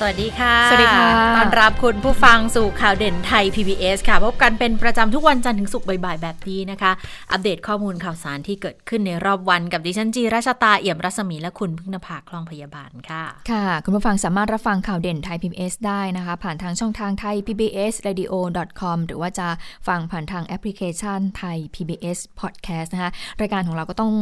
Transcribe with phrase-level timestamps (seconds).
[0.00, 6.92] สวัสดีค่ะ สวัสดีค่ะ ต้อนรับคุณผู้ฟังสู่ข่าวเด่นไทย PBS ค่ะ พบกันเป็นประจำทุกวันจันทร์ถึงศุกร์บ่ายๆ แบบนี้นะคะ
[7.32, 18.34] อัปเดตข้อมูลข่าวสารที่เกิดขึ้นในรอบวันกับดิฉันจีราชตาเอี่ยมรัศมีและคุณพึ่งนภาคล่องพยาบาลค่ะ ค่ะ คุณผู้ฟังสามารถรับฟังข่าวเด่นไทย PBS ได้นะคะ ผ่านทางช่องทางไทย PBS Radio
[18.80, 19.48] com หรือว่าจะ
[19.88, 24.12] ฟังผ่านทางแอปพลิเคชันไทย PBS Podcast นะคะ รายการของเราก็ต้อง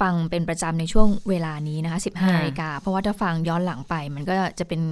[0.00, 4.82] ฟังเป็นประจำในช่วงเวลานี้นะคะ 15นาฬิกาเพราะว่าถ้าฟังย้อนหลังไปมันก็จะเป็น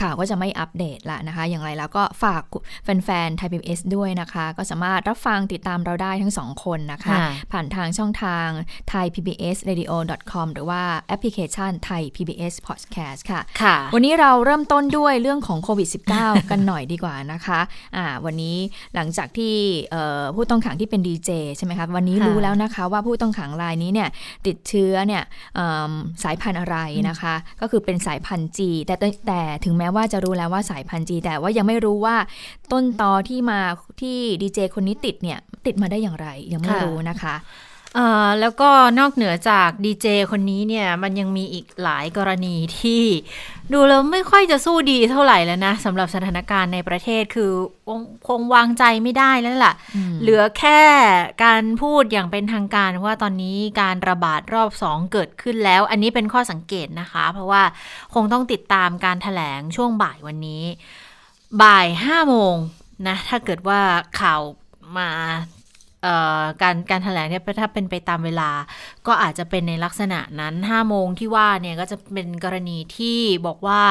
[0.00, 2.42] ข่าวก็จะไม่อัปเดตละนะคะ อย่างไรแล้วก็ฝาก
[2.84, 8.48] แฟนๆไทย PBS ด้วยนะคะ ก็สามารถรับฟังติดตามเราได้ทั้งสองคนนะคะค่ะผ่านทางช่องทาง
[8.88, 9.92] ไทย PBS Radio
[10.32, 15.88] com หรือว่าแอปพลิเคชันไทย PBS Podcast ค่ะค่ะ วันนี้เราเริ่มต้นด้วยเรื่องของโควิด
[16.20, 17.60] -19 กันหน่อยดีกว่านะคะ
[17.96, 18.56] อ่าวันนี้
[18.94, 19.54] หลังจากที่
[19.90, 24.08] เอ่อผู้ต้องขังที่เป็นดีเจใช่ไหมคะวันนี้ค่ะรู้แล้วนะคะว่าผู้ต้องขังรายนี้เนี่ย
[24.46, 25.22] ติดเชื้อเนี่ย
[25.54, 25.92] เอิ่ม
[26.24, 26.76] สายพันธุ์อะไร
[27.08, 28.94] นะคะ ก็คือเป็นสายพันธุ์จีแต่
[29.26, 32.16] แต่ถึงแม้ว่าจะรู้แล้วว่าสายพันธุ์จีแต่ว่ายังไม่รู้ว่า
[32.72, 33.60] ต้นตอที่มา
[34.00, 37.34] ที่ดีเจคนนี้ติดเนี่ยติดมาได้อย่างไรยังไม่รู้นะคะ
[38.40, 43.04] แล้วก็นอกเหนือจากดีเจคนนี้เนี่ย มันยังมีอีกหลายกรณีที่
[43.72, 47.52] ดูแล้วไม่ค่อยจะสู้ดีเท่าไหร่แล้วนะสำหรับสถานการณ์ในประเทศคือ
[47.86, 49.74] คงคงวางใจไม่ได้แล้วล่ะ
[50.20, 50.80] เหลือแค่
[51.44, 57.62] การพูดอย่างเป็นทางการว่าตอนนี้การระบาดรอบสองเกิดขึ้นแล้ว อันนี้เป็นข้อสังเกตนะคะ เพราะว่า
[58.14, 60.64] คงต้องติดตามการถแถลงช่วงบ่ายวันนี้
[61.62, 62.54] บ่ายห้าโมง
[63.08, 63.80] นะ ถ้าเกิดว่า
[64.20, 64.40] ข่าว
[64.98, 65.59] มาเอ่อ
[66.62, 68.50] การการถแถลงเนี่ยถ้าเป็นไปตามเวลา
[69.06, 73.82] ก็อาจจะเป็นในลักษณะนั้น5โมงที่ว่าเนี่ยก็จะเป็นกรณีที่บอกว่า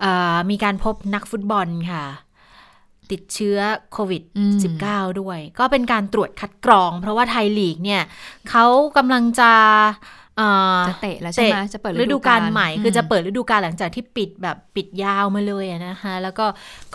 [0.00, 2.04] เอ่อมีการพบนักฟุตบอลค่ะ
[3.10, 3.58] ติดเชื้อ
[3.92, 8.02] โควิดอืม19 ด้วย ก็เป็นการตรวจคัดกรอง เพราะว่าไทยลีกเนี่ย
[8.50, 8.64] เขา
[8.96, 9.52] กำลังจะ
[9.94, 10.25] เอ่อ
[10.88, 16.46] จะเตะแล้วใช่ไหมจะเปิดฤดูกาลใหม่ คือจะมเปิดฤดูกาลหลังจากที่ปิดแบบปิดยาวมาเลยอะนะคะ แล้วก็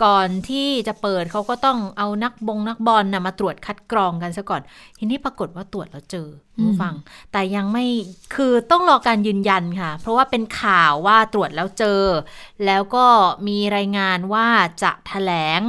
[0.04, 4.62] ก่อนที่จะเปิดเขาก็ต้องเอานักบงนักบอลนะมาตรวจคัดกรองกันซะก่อน
[4.98, 6.94] ทีนี้ปรากฏว่าตรวจแล้วเจอคุณผู้ฟัง
[7.32, 7.84] แต่ยังไม่
[8.34, 12.02] คือต้องรอการยืนยันค่ะ เพราะว่าเป็นข่าวว่าตรวจแล้วเจอ
[12.66, 13.06] แล้วก็
[13.48, 14.46] มีรายงานว่า
[14.82, 15.60] จะแถลง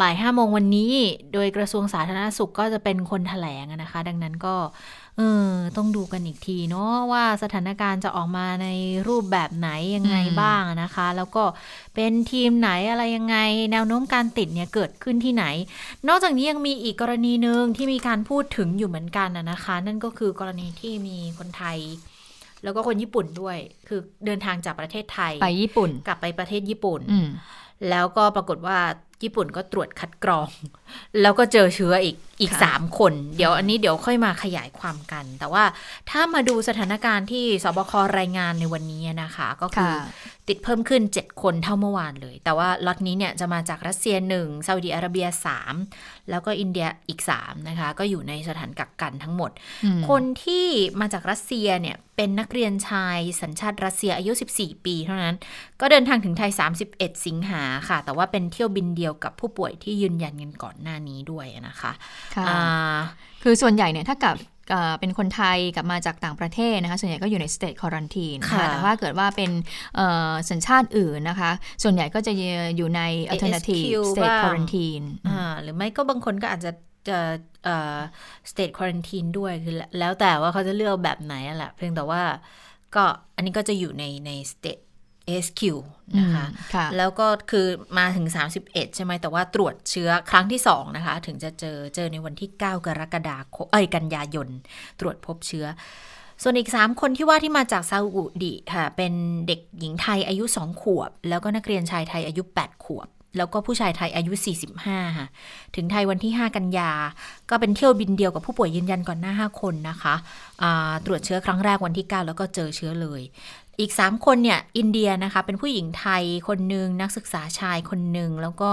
[0.00, 0.94] บ่ายห้าโมงวันนี้
[1.32, 4.54] โดยกระทรวงสาธารณสุขก็จะเป็นคนแถลงอะนะคะ ดังนั้นก็
[5.18, 8.68] เออ ต้องดูกันอีกทีเนาะว่าสถานการณ์จะออกมาใน
[9.08, 11.44] รูปแบบไหนยังไงอืมบ้างอะนะคะ แล้วก็
[11.94, 13.36] เป็นทีมไหนอะไรยังไง
[13.72, 15.44] แนวโน้มการติดเนี่ยเกิดขึ้นที่ไหน
[16.08, 21.78] นอกจากนี้ยังมีอีกกรณีหนึ่งที่มีการพูดถึงอยู่เหมือนกันอะนะคะ นั่นก็คือกรณีที่มีคนไทย
[22.62, 23.58] แล้วก็คนญี่ปุ่นด้วย
[23.88, 27.28] คือเดินทางจากประเทศไทยไปญี่ปุ่น กลับไปประเทศญี่ปุ่นอืม
[27.90, 28.78] แล้วก็ปรากฏว่า
[29.22, 30.48] ญี่ปุ่นก็ตรวจคัดกรอง
[31.20, 35.64] แล้วก็เจอเชื้ออีกอีกค่ะสามคน เดี๋ยวอันนี้เดี๋ยวค่อยมาขยายความกัน แต่ว่า
[36.10, 45.26] ถ้ามาดูสถานการณ์ที่สบครายงานในวันนี้นะคะ ก็คือค่ะติดเพิ่มขึ้น 7 คนเท่าเมื่อวานเลย แต่ว่าล็อตนี้เนี่ยจะมาจากรัสเซีย1ซาอุดิอาระเบีย
[45.78, 49.50] 3 แล้วก็อินเดียอีก 3 นะคะ ก็อยู่ในสถานกักกันทั้งหมด
[49.84, 50.66] อืมคนที่
[51.00, 55.36] มาจากรัสเซียเนี่ยเป็นนักเรียนชายสัญชาติรัสเซียอายุ 14 ปีเท่านั้น
[55.80, 56.52] ก็เดินทางถึงไทย
[56.88, 61.92] 31 สิงหาค่ะ แต่ว่าเป็นเที่ยวบินเดียวกับผู้ป่วยที่ยืนยันกันก่อนหน้านี้ด้วยนะคะ
[62.36, 62.96] ค่ะอ่า
[63.42, 64.36] คือส่วนใหญ่เนี่ยถ้ากับ
[64.70, 69.50] เอ่อเป็นคนไทยกลับมาจากต่างประเทศนะคะส่วนใหญ่ก็อยู่ใน state quarantine ค่ะแต่ว่าเกิดว่าเป็น
[69.96, 71.50] เอ่อสัญชาติอื่นนะคะ
[71.82, 72.32] ส่วนใหญ่ก็จะ
[72.76, 73.02] อยู่ใน
[73.32, 76.72] alternative ASQ state บ้าง quarantine อ่าหรือไม่ก็บางคนก็อาจจะ
[77.08, 77.18] จะ
[77.64, 77.98] เอ่อ
[78.50, 82.22] state quarantine ด้วยคือแล้วแล้วแต่ว่าเขาจะเลือกแบบไหนอะแหละเพียงแต่ว่า
[82.94, 83.04] ก็
[83.36, 84.82] อันนี้ก็จะอยู่ในใน state
[85.28, 85.62] ASQ
[86.18, 87.66] นะคะอืมค่ะแล้วก็คือ
[87.98, 88.26] มาถึง
[88.62, 94.48] 31 ใช่ไหมแต่ว่าตรวจเชื้อครั้งที่ 2 นะคะ ถึงจะเจอเจอในวันที่ 9 กรกฎาคมเอ้ยกันยายน
[95.00, 95.66] ตรวจพบเชื้อ
[96.42, 99.12] ส่วนอีก 3 คนที่ว่าที่มาจากซาอุดิค่ะ เป็น
[99.46, 104.32] เด็กหญิงไทยอายุ 2 ขวบ แล้วก็นักเรียนชายไทยอายุ 8 ขวบ แล้วก็ผู้ชายไทยอายุ
[104.74, 105.26] 45 ค่ะ
[105.76, 106.90] ถึงไทยวันที่ 5 กันยา
[107.50, 110.14] ก็เป็นเที่ยวบินเดียวกับผู้ป่วยยืนยันก่อนหน้า 5 คนนะคะ
[110.62, 113.22] อ่าตรวจเชื้อครั้งแรกวันที่ 9 แล้วก็เจอเชื้อเลย
[113.80, 118.70] อีก 3 คนเนี่ยอินเดียนะคะเป็นผู้หญิงไทยคนหนึ่งนักศึกษาชายคนหนึ่งแล้วก็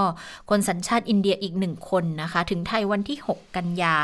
[0.50, 3.94] คนสัญชาติอินเดียอีกหนึ่งคนนะคะ ถึงไทยวันที่ 6 กันยา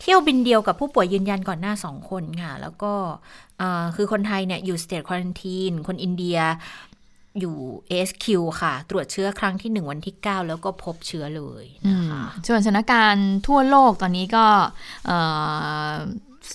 [0.00, 2.92] เที่ยวบินเดียวกับผู้ป่วยยืนยันก่อนหน้า 2 คนค่ะ แล้วก็
[3.96, 6.38] คือคนไทยเนี่ยอยู่ state quarantine คนอินเดีย
[7.40, 7.56] อยู่
[7.90, 8.26] ASQ
[8.60, 14.46] ค่ะ ตรวจเชื้อครั้งที่ 1 วันที่ 9 แล้วก็พบเชื้อเลยนะคะส่วนสถานการณ์ทั่วโลกตอนนี้ก็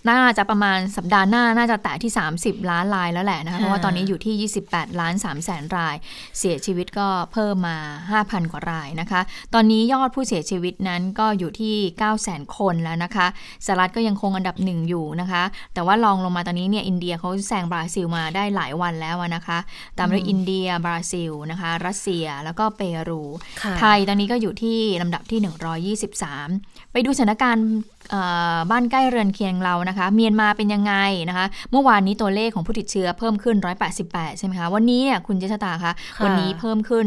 [0.10, 2.12] น่าจะประมาณสัปดาห์หน้าน่าจะแตะที่
[2.42, 5.96] 30 ล้านรายแล้วแหละนะคะเพราะว่าตอนนี้อยู่ที่ 28 ล้าน3แสนราย
[6.40, 7.78] เสียชีวิตก็เพิ่มมา
[8.16, 9.22] 5,000 กว่ารายนะคะ
[9.54, 13.28] ตอนนี้ยอดผู้เสียชีวิตนั้นก็อยู่ที่9 0 0 0 0 0คนแล้วนะคะ
[13.66, 15.44] สหรัฐก็ยังคงอันดับหนึ่งอยู่นะคะ
[15.74, 19.58] แต่ว่าลองลงมาตอนนี้เนี่ยอินเดียเขาแซงบราซิลมาได้หลายวันแล้วนะคะ
[19.98, 23.22] ตามด้วยอินเดียบราซิลนะคะ รัสเซียแล้วก็เปรู
[23.62, 25.40] ค่ะไทยตอนนี้ก็อยู่ที่ลำดับที่
[25.98, 27.68] 123 ไปดูสถานการณ์
[28.10, 28.22] เอ่
[28.56, 30.94] อบ้านใกล้เรือนเคียงเรานะคะ เมียนมาเป็นยังไง
[31.30, 33.56] นะคะ เมื่อวานนี้ตัวเลขของผู้ติดเชื้อเพิ่มขึ้น
[33.98, 37.06] 188 ใช่ไหมคะ วันนี้เนี่ยคุณเจษตาคะค่ะวันนี้เพิ่มขึ้น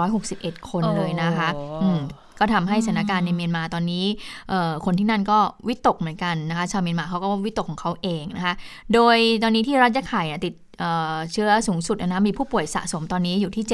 [0.00, 2.00] 261 คนเลยนะคะโอ้อืม
[2.38, 4.04] ก็ทำให้สถานการณ์ในเมียนมาตอนนี้
[4.48, 5.38] เอ่อคนที่นั่นก็
[5.68, 8.54] วิตกเหมือนกันนะคะ ชาวเมียนมาเขาก็วิตกของเขาเองนะคะ
[8.94, 13.64] โดยตอนนี้ที่รัฐยะไข่เนี่ยติด เอ่อเชื้อสูงสุดนะมีผู้ป่วยสะสมตอนนี้อยู่ที่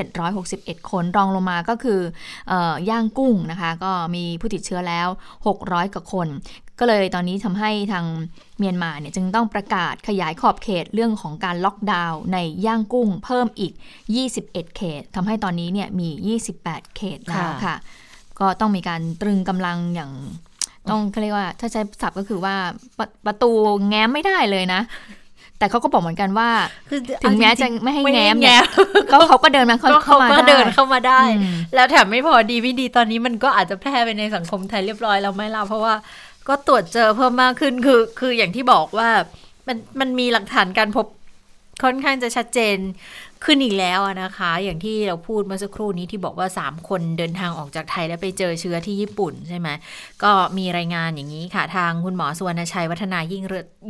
[0.41, 2.01] 761 คนรองลงมาก็คือ
[2.49, 5.09] เอ่อย่างกุ้งนะคะ ก็มีผู้ติดเชื้อแล้ว
[5.47, 6.29] 600 กว่าคน
[6.81, 8.05] ก็เลยตอนนี้ทำให้ทาง
[8.59, 13.73] เมียนมาเนี่ยจึงต้องประกาศขยายขอบเขตเรื่องของการล็อกดาวน์ในย่างกุ้งเพิ่มอีก
[14.25, 17.77] 21 เขตทำให้ตอนนี้เนี่ยมี 28 เขตแล้วค่ะ
[18.41, 20.13] ก็ต้องมีการตรึงกำลังอย่าง
[20.91, 22.55] ต้องเขาเรียกว่าถ้าใช้ศัพท์ก็คือว่า
[22.99, 23.51] ประประตู
[23.89, 24.81] แง้มไม่ได้เลยนะ
[25.59, 26.49] แต่เขาก็บอกเหมือนกันว่า
[26.91, 28.63] คือถึงแม้จะไม่ให้ไม่แง้ให้มเนี่ย
[29.13, 35.95] ก็เขาก็เดินมาเข้าก็เข้าเขามาก็ได้เดินเข้ามาได้อืมแล้วแถมไม่พอดีไม่ดีตอนนี้มันก็อาจจะแพร่ไปในสังคมไทยเรียบร้อยแล้วไหม่ล่ะเพราะว่า
[36.49, 39.09] ก็ตรวจเจอเพิ่มมากขึ้นคือคืออย่างที่บอกว่า
[39.67, 41.07] มันมันมีหลักฐานการพบ
[41.85, 42.77] ค่อนข้างจะชัดเจน
[43.47, 49.69] ขึ้นอีกแล้วนะคะ อย่างที่เราพูดเมื่อสักครู่นี้ที่บอกว่า 3 คนเดินทางออกจากไทยแล้วไปเจอเชื้อที่ญี่ปุ่นใช่ไหม
[50.23, 53.43] ก็มีรายงานอย่างนี้ค่ะ ทางคุณหมอสุวรรณชัยวัฒนายิ่ง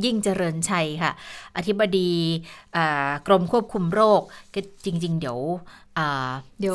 [0.05, 1.13] ยิ่งเจริญชัยค่ะ
[1.57, 2.11] อธิบดี
[3.27, 4.21] กรมควบคุมโรค
[4.55, 5.39] ก็จริง ๆ เดี๋ยว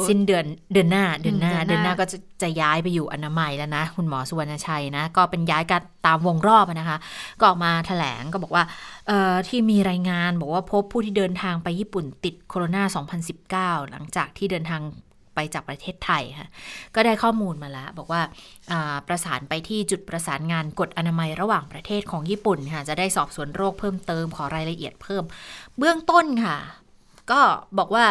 [0.09, 6.97] สิ้นเดือนเดือนหน้าเดือนหน้าอืมเดืเดืออนนหหน้าน้าก็จะจะย้ายไปอยู่อนามัยแล้วนะ คุณหมอสุวรรณชัยนะ ก็เป็นย้ายกันตามวงรอบอะนะคะ
[7.39, 8.63] ก็ออกมาแถลงก็บอกว่า
[9.07, 14.81] เอ่อที่มีรายงานบอกว่าพบผู้ที่เดินทางไปญี่ปุ่นติดโคโรนา 2019 หลังจากที่เดินทาง
[15.35, 16.49] ไปจากประเทศไทยค่ะ
[16.95, 18.21] ก็ได้ข้อมูลมาแล้ว บอกว่า
[18.71, 25.23] อ่าประสานไปที่จุดประสานงานกฎอนามัยระหว่างประเทศของญี่ปุ่นค่ะจะได้สอบสวนโรคเพิ่มเติมขอรายละเอียดเพิ่ม
[25.77, 26.57] เบื้องต้นค่ะ
[27.31, 27.41] ก็
[27.77, 28.05] บอกว่า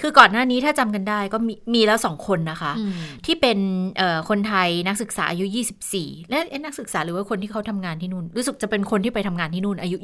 [0.00, 2.92] คือก่อนหน้านี้ถ้าจำกันได้ก็มีมีแล้วสองคนนะคะอืม
[3.26, 3.58] ที่เป็น
[3.96, 5.44] เอ่อคนไทยนักศึกษาอายุ
[5.88, 9.96] 24 และเอ๊ะนักศึกษาหรือว่าคนที่เขาทำงานที่นู่น รู้สึกจะเป็นคนที่ไปทำงานที่นู่นอายุ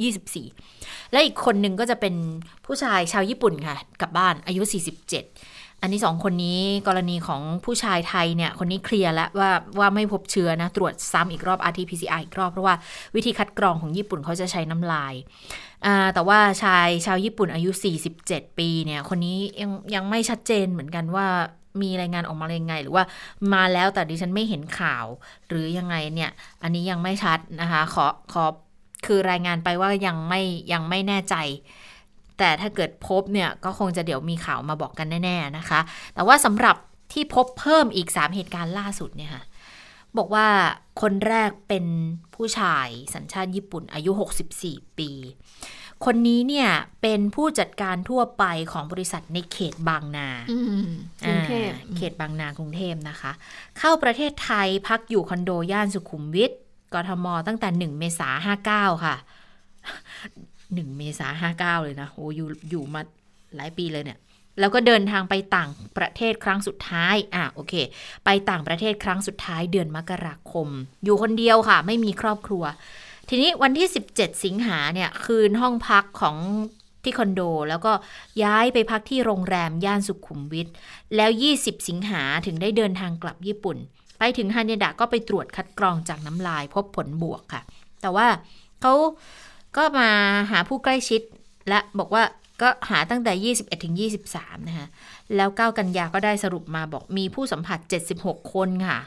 [0.53, 2.15] 24 และอีกคนหนึ่งก็จะเป็น
[2.67, 12.75] ผู้ชายชาวญี่ปุ่นค่ะกลับบ้านอายุ 47 อันนี้สองคนนี้กรณีของผู้ชายไทยเนี่ยคนนี้เคลียร์แล้วว่าว่าไม่พบเชื้อนะตรวจซ้ำอีกรอบ RT-PCR อีกรอบเพราะว่า
[13.15, 15.70] วิธีคัดกรองของญี่ปุ่นเขาจะใช้น้ำลายอ่า
[16.15, 17.71] แต่ว่าชายชาวญี่ปุ่นอายุ
[18.15, 21.27] 47 ปีเนี่ยคนนี้ยังยังไม่ชัดเจนเหมือนกันว่า
[21.83, 23.05] มีรายงานออกมายังไง หรือว่า
[23.53, 25.07] มาแล้วแต่ดิฉันไม่เห็นข่าว
[25.49, 26.31] หรือยังไงเนี่ย
[26.63, 28.45] อันนี้ยังไม่ชัดนะคะขอขอ
[29.07, 30.43] คือรายงานไปว่ายังไม่
[30.73, 31.35] ยังไม่แน่ใจ
[32.39, 35.81] แต่ถ้าเกิดพบเนี่ยก็คงจะเดี๋ยวมีข่าวมาบอกกันแน่ ๆนะคะ
[36.15, 36.77] แต่ว่าสำหรับ
[37.13, 39.43] ที่พบเพิ่มอีก 3 เหตุการณ์ล่าสุดเนี่ยค่ะ
[40.19, 40.47] บอกว่า
[41.01, 41.85] คนแรกเป็น
[42.35, 44.11] ผู้ชายสัญชาติญี่ปุ่นอายุ
[44.57, 45.11] 64 ปี
[46.05, 46.69] คนนี้เนี่ย
[47.03, 50.89] เป็นผู้จัดการทั่วไปของบริษัทในเขตบางนาอืม
[51.27, 53.33] กรุงเทพอ่าเขตบางนากรุงเทพนะคะ
[53.79, 56.53] เข้าประเทศไทยพักอยู่คอนโดย่านสุขุมวิท
[56.95, 59.17] กทมตั้งแต่ 1 เมษาห้าเก้าค่ะ
[60.27, 63.01] 1 เมษาห้าเก้าเลยนะโอ้อยู่อยู่มา
[63.57, 64.19] หลายปีเลยเนี่ย
[64.61, 67.75] แล้วก็เดินทางไปต่างประเทศครั้งสุดท้าย อะโอเค
[68.25, 70.69] ไปต่างประเทศครั้งสุดท้ายเดือนมกราคม
[71.05, 72.65] อยู่คนเดียวค่ะ ไม่มีครอบครัว
[73.29, 76.37] ทีนี้วันที่ 17 สิงหาเนี่ยคืนห้องพักของ
[77.05, 77.93] ที่คอนโด แล้วก็
[78.43, 80.69] ย้ายไปพักที่โรงแรมย่านสุขุมวิท
[81.17, 83.77] แล้ว 20 สิงหาถึงได้เดินทางกลับญี่ปุ่น
[84.19, 87.63] ไปถึงฮานิดะก็ไปตรวจคัดกรองจากน้ำลายพบผลบวกค่ะ
[88.03, 88.29] แต่ว่า
[88.81, 88.95] เขา
[89.77, 90.09] ก็มา
[90.51, 91.21] หาผู้ใกล้ชิด
[91.69, 92.23] และบอกว่า
[92.63, 93.95] ก็หาตั้งแต่ 21ถึง
[94.33, 94.87] 23 นะคะ
[95.37, 97.79] แล้ว 9 กันยาก็ได้สรุปมาบอกมีผู้สัมผัส
[98.17, 98.99] 76 คนค่ะ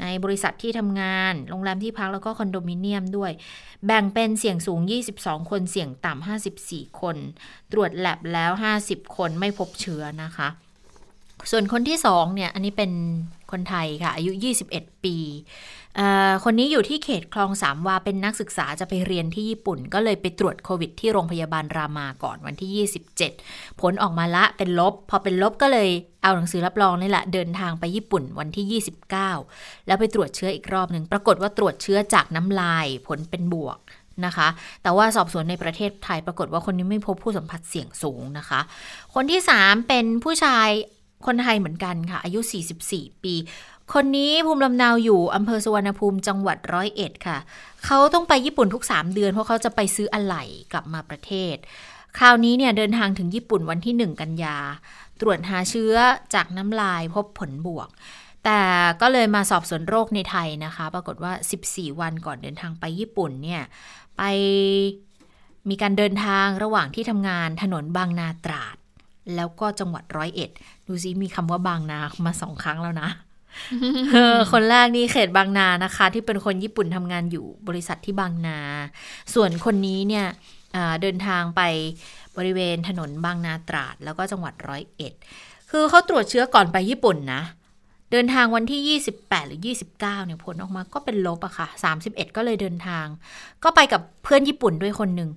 [0.00, 3.32] ในบริษัทที่ทำงาน โรงแรมที่พักแล้วก็คอนโดมิเนียมด้วย
[3.86, 4.80] แบ่งเป็นเสี่ยงสูง
[5.16, 6.26] 22 คน เสี่ยงต่ำ
[6.60, 7.16] 54 คน
[7.72, 8.52] ตรวจแลบแล้ว
[8.84, 10.48] 50 คนไม่พบเชื้อนะคะ
[11.50, 12.92] ส่วนคนที่2เนี่ยอันนี้เป็น
[13.50, 14.32] คนไทยค่ะ อายุ
[14.68, 15.16] 21 ปี
[15.96, 22.88] เอ่อคนนี้อยู่ที่เขตคลองสามวาเป็นนักศึกษาจะไปเรียนที่ญี่ปุ่น ก็เลยไปตรวจโควิดที่โรงพยาบาลรามาก่อนวันที่
[23.42, 25.88] 27 ผลออกมาละเป็นลบ พอเป็นลบก็เลย
[26.22, 28.82] เอาหนังสือรับรองนี่แหละเดินทางไปญี่ปุ่นวันที่
[29.44, 33.78] 29 แล้วไปตรวจเชื้ออีกรอบหนึ่งปรากฏว่าตรวจเชื้อจากน้ำลายผลเป็นบวก
[34.26, 34.48] นะคะ
[34.82, 38.60] แต่ว่าสอบสวนในประเทศไทยปรากฏว่าคนนี้ไม่พบผู้สัมผัสเสี่ยงสูงนะคะ
[39.14, 40.68] คนที่ 3 เป็นผู้ชาย
[41.26, 42.40] คนไทยเหมือนกันค่ะ อายุ
[42.82, 43.34] 44 ปี
[43.92, 47.38] คนนี้ภูมิลำเนาอยู่อำเภอสุวรรณภูมิจังหวัดร้อยเอ็ดค่ะ
[47.84, 51.56] เขาต้องไปญี่ปุ่นทุก 3 เดือน เพราะเขาจะไปซื้ออะไหล่กลับมาประเทศ
[52.18, 54.56] คราวนี้เนี่ยเดินทางถึงญี่ปุ่นวันที่ 1 กันยา
[55.20, 55.94] ตรวจหาเชื้อ
[56.34, 57.88] จากน้ำลายพบผลบวก
[58.44, 58.60] แต่
[59.00, 61.32] ก็เลยมาสอบสวนโรคในไทยนะคะ ปรากฏว่า
[61.66, 63.62] 14 วันก่อนเดินทางไปญี่ปุ่นเนี่ย
[64.16, 64.22] ไป
[65.68, 68.76] มีการเดินทางระหว่างที่ทำงานถนนบางนาตราด
[69.36, 70.50] แล้วก็จังหวัดร้อยเอ็ด
[70.86, 73.08] ดูซิมีคำว่าบางนามาสองครั้งแล้วนะ
[74.52, 78.58] คนแรกนี่เขตบางนานะคะ ที่เป็นคนญี่ปุ่นทำงานอยู่บริษัทที่บางนา
[79.34, 80.26] ส่วนคนนี้เนี่ย
[81.02, 81.60] เดินทางไป
[82.36, 85.12] บริเวณถนนบางนาตราด แล้วก็จังหวัดร้อยเอ็ด
[85.70, 87.42] คือเขาตรวจเชื้อก่อนไปญี่ปุ่นนะ
[88.10, 91.68] เดินทางวันที่ 28 หรือ 29เนี่ยผลออกมาก็เป็นลบอะค่ะ
[92.02, 93.06] 31 ก็เลยเดินทาง
[93.64, 95.30] ก็ไปกับเพื่อนญี่ปุ่นด้วยคนหนึ่ง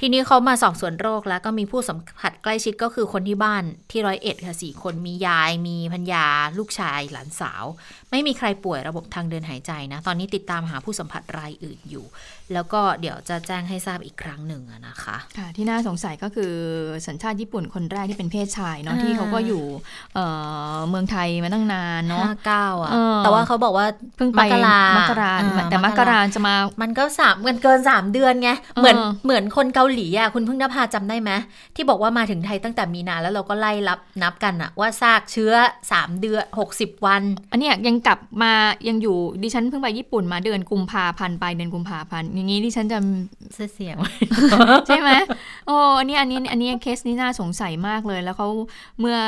[0.00, 6.26] ทีนี้เขามาสอบสวนโรคแล้วก็มีผู้สัมผัสใกล้ชิดก็คือคนที่บ้านที่ร้อยเอ็ดค่ะสี่คนมียายมีพัญญา
[6.58, 7.64] ลูกชายหลานสาว
[8.10, 12.04] ไม่มีใครป่วยระบบทางเดินหายใจนะ ตอนนี้ติดตามหาผู้สัมผัสรายอื่นอยู่
[12.52, 16.52] แล้วก็เดี๋ยวจะแจ้งให้ทราบอีกครั้งหนึ่งนะคะค่ะที่น่าสงสัยก็คือ
[17.06, 19.64] สัญชาติญี่ปุ่นคนแรกที่เป็นเพศชายเนาะที่เขาก็อยู่
[20.88, 23.86] เมืองไทยมาตั้งนานเนาะเก้าอะแต่ว่าเขาบอกว่า
[24.16, 25.32] เพิ่งไปมกรามกรา
[25.70, 31.30] แต่มกราจะมามันก็สามมันเกินสามเดือนไงเหมือนเหมือนคนเกาหลีอะคุณพึ่งนภาจำได้ไหม
[31.76, 35.52] ที่บอกว่ามาถึงไทยตั้งแต่มีนาแล้วเราก็ไล่รับนับกันอะว่าซากเชื้อ
[35.88, 38.52] 3เดือน60วัน อันนี้ยังกลับมา
[38.88, 42.98] ยังอยู่ดิฉันเพิ่งไปญี่ปุ่นมาเดือนกุมภาพันธ์ไปเดือนกุมภาพันธ์อย่างนี้ดิฉันจะ
[43.74, 43.96] เสียง
[44.86, 45.10] ใช่ไหม
[45.66, 48.48] โอ้อันนี้อันนี้อันนี้เคสนี้น่าสงสัยมากเลย แล้วเขา
[49.00, 49.18] เมื่อ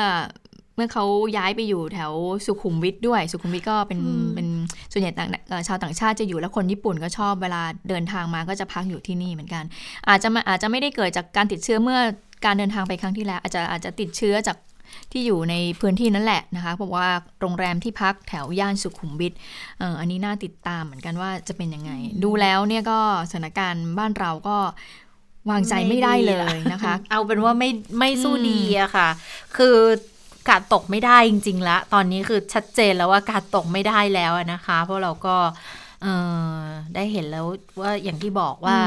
[0.75, 1.05] เมื่อเขา
[1.37, 2.11] ย้ายไปอยู่แถว
[2.45, 3.99] สุขุมวิทด้วย สุขุมวิทก็เป็น
[4.35, 4.47] เป็น
[4.91, 9.63] ส่วนใหญ่ต่างชาวต่างชาติจะอยู่แล้วคนญี่ปุ่นก็ชอบเวลาเดินทางมาก็จะพักอยู่ที่นี่เหมือนกัน
[10.07, 11.99] อาจจะอาจจะไม่ได้เกิดจากการติดเชื้อเมื่อ
[12.45, 14.57] การเดินทางไปครั้งที่แล้ว อาจจะอาจจะติดเชื้อจาก
[15.11, 17.07] ที่อยู่ในพื้นที่นั่นแหละนะคะเพราะว่า
[17.41, 19.33] โรงแรมที่พักแถวย่านสุขุมวิท
[19.79, 21.91] เอออันนี้น่าติดตามเหมือนกันว่าจะเป็นยังไง
[22.23, 22.99] ดูแล้วเนี่ยก็
[23.31, 24.57] สถานการณ์บ้านเราก็
[25.49, 27.69] วางใจไม่ได้เลยนะคะ เอาเป็นว่าไม่
[27.99, 29.09] ไม่สู้ดีอะค่ะ
[29.57, 29.77] คือ
[30.49, 35.37] กาดตกไม่ได้จริงๆแล้วตอนนี้คือชัดเจนแล้วว่ากาดตกไม่ได้แล้วนะคะ เพราะเราก็
[36.95, 37.45] ได้เห็นแล้ว
[37.81, 38.77] ว่าอย่างที่บอกว่า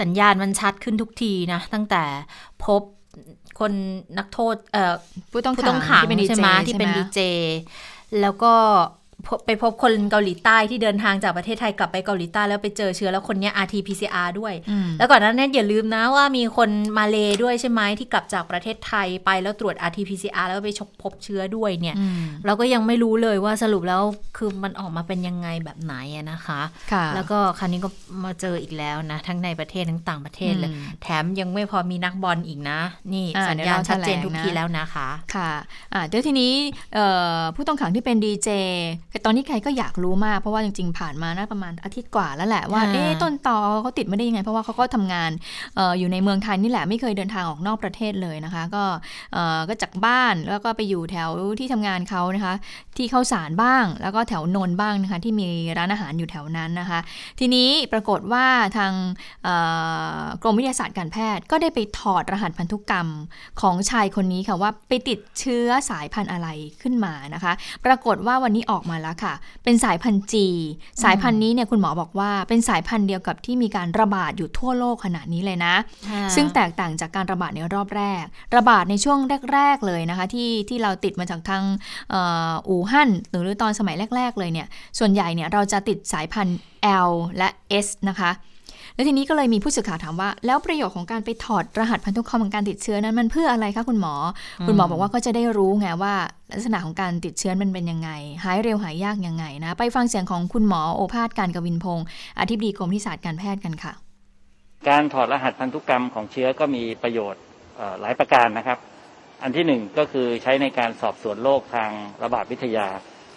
[0.00, 2.02] สัญญาณมันชัดขึ้นทุกทีนะ ตั้งแต่
[2.64, 2.82] พบ
[3.60, 3.72] คน
[4.18, 4.56] นักโทษ
[5.32, 5.76] ผู้ต้องขัง
[6.28, 7.20] ใช่ไหมที่เป็นดีเจ
[8.20, 8.54] แล้วก็
[9.46, 14.54] ไปพบคนเกาหลีใต้ที่เดินทางจากประเทศไทยกลับไปเกาหลีใต้แล้วไปเจอเชื้อแล้วคนนี้ RT-PCR ด้วย
[14.98, 20.70] แล้วก่อนหน้านั้นอย่าลืมนะว่ามีคนมาเลด้วยใช่ไหมที่กลับจากประเทศไทยไปแล้วตรวจ RT-PCR แล้วไป
[21.02, 21.96] พบเชื้อด้วยเนี่ย
[22.46, 24.02] เราก็ยังไม่รู้เลยว่าสรุปแล้ว
[24.36, 25.94] คือมันออกมาเป็นยังไงแบบไหน
[26.30, 26.60] นะคะ
[26.92, 27.88] คะแล้วก็ครั้นี้ก็
[28.24, 30.70] มาเจออีกแล้วนะ ทั้งในประเทศทั้งต่างประเทศเลย
[31.02, 32.80] แถมยังไม่พอมีนักบอลอีกนะ
[33.12, 35.50] นี่สัญญาณชัดเจนทุกทีแล้วนะคะค่ะ
[36.08, 36.52] เดี๋ยวทีนี้
[37.54, 38.50] ผู้ต้องขังที่เป็นดีเจ
[39.24, 45.30] ตอนนี้ใครก็อยากรู้มาก เพราะว่าจริงๆ ผ่านมาน่าประมาณอาทิตย์กว่าแล้วแหละว่าเอ๊ต้นต่อเขาติดไม่ได้ยังไง เพราะว่าเขาก็ทำงาน
[45.78, 48.84] อออยู่ในเมืองไทยนี่แหละไม่เคยเดินทางออกนอกประเทศเลยนะคะ ก็
[49.68, 52.54] ก็จากบ้านแล้วก็ไปอยู่แถวที่ทำงานเขานะคะ
[52.96, 55.46] ที่เข้าสารบ้าง แล้วก็แถวนนบ้างนะคะที่มี
[55.78, 56.98] ร้านอาหารอยู่แถวนั้นนะคะ
[57.40, 58.92] ทีนี้ปรากฏว่าทาง
[60.42, 63.08] กรมวิทยาศาสตร์การแพทย์ ก็ได้ไปถอดรหัสพันธุกรรม
[63.60, 66.48] ของชายคนนี้ค่ะว่าไปติดเชื้อสายพันธุ์อะไร
[66.82, 67.52] ขึ้นมานะคะ
[67.84, 69.34] ปรากฏว่าวันนี้ออกมาแล้วค่ะ
[69.64, 70.46] เป็นสายพันธุ์จี
[71.02, 75.74] สายพันธุ์นี้เนี่ยคุณหมอบอกว่าเป็นสายพันธุ์เดียวกับที่มีการระบาดอยู่ทั่วโลกขณะนี้เลยนะ
[76.34, 78.24] ซึ่งแตกต่างจากการระบาดในรอบแรก
[78.56, 79.18] ระบาดในช่วง
[79.52, 81.62] แรก ๆเลยนะคะที่ที่เราติดมาจากทาง
[82.68, 84.66] อู่ฮั่นหรือตอนสมัยแรก ๆ เลยเนี่ย
[84.98, 86.58] ส่วนใหญ่เนี่ยเราจะติดสายพันธุ์
[87.08, 87.48] L และ
[87.84, 88.30] S นะคะ
[88.94, 94.14] แล้วทีนี้ก็เลยมีผู้สื่อข่าวถามว่า แล้วประโยชน์ของการไปถอดรหัสพันธุกรรมของการติดเชื้อนั้นมันเพื่ออะไรคะคุณหมอ
[94.66, 96.14] คุณหมอบอกว่าก็จะได้รู้ไงว่า
[96.52, 98.10] ลักษณะของการติดเชื้อมันเป็นยังไง
[98.44, 102.06] หายเร็วหายยากยังไงนะ ไปฟังเสียงของคุณหมอโอภาสการกวินพงศ์
[102.40, 103.92] อธิบดีกรมที่ศาสตร์การแพทย์กันค่ะ
[104.88, 107.42] การถอดรหัสพันธุกรรมของเชื้อก็มีประโยชน์
[108.00, 108.78] หลายประการนะครับ
[109.42, 111.90] อันที่หนึ่งก็คือใช้ในการสอบสวนโรคทาง
[112.22, 112.86] ระบาดวิทยา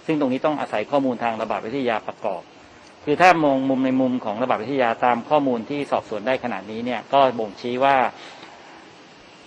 [0.05, 2.41] ซึ่งตรงนี้ต้องอาศัยข้อมูลทางระบาดวิทยาประกอบ
[3.09, 7.95] คือถ้ามองมุมในมุมของระบาดวิทยาตามข้อมูลที่สอบสวนได้ขนาดนี้เนี่ยก็บ่งชี้ว่า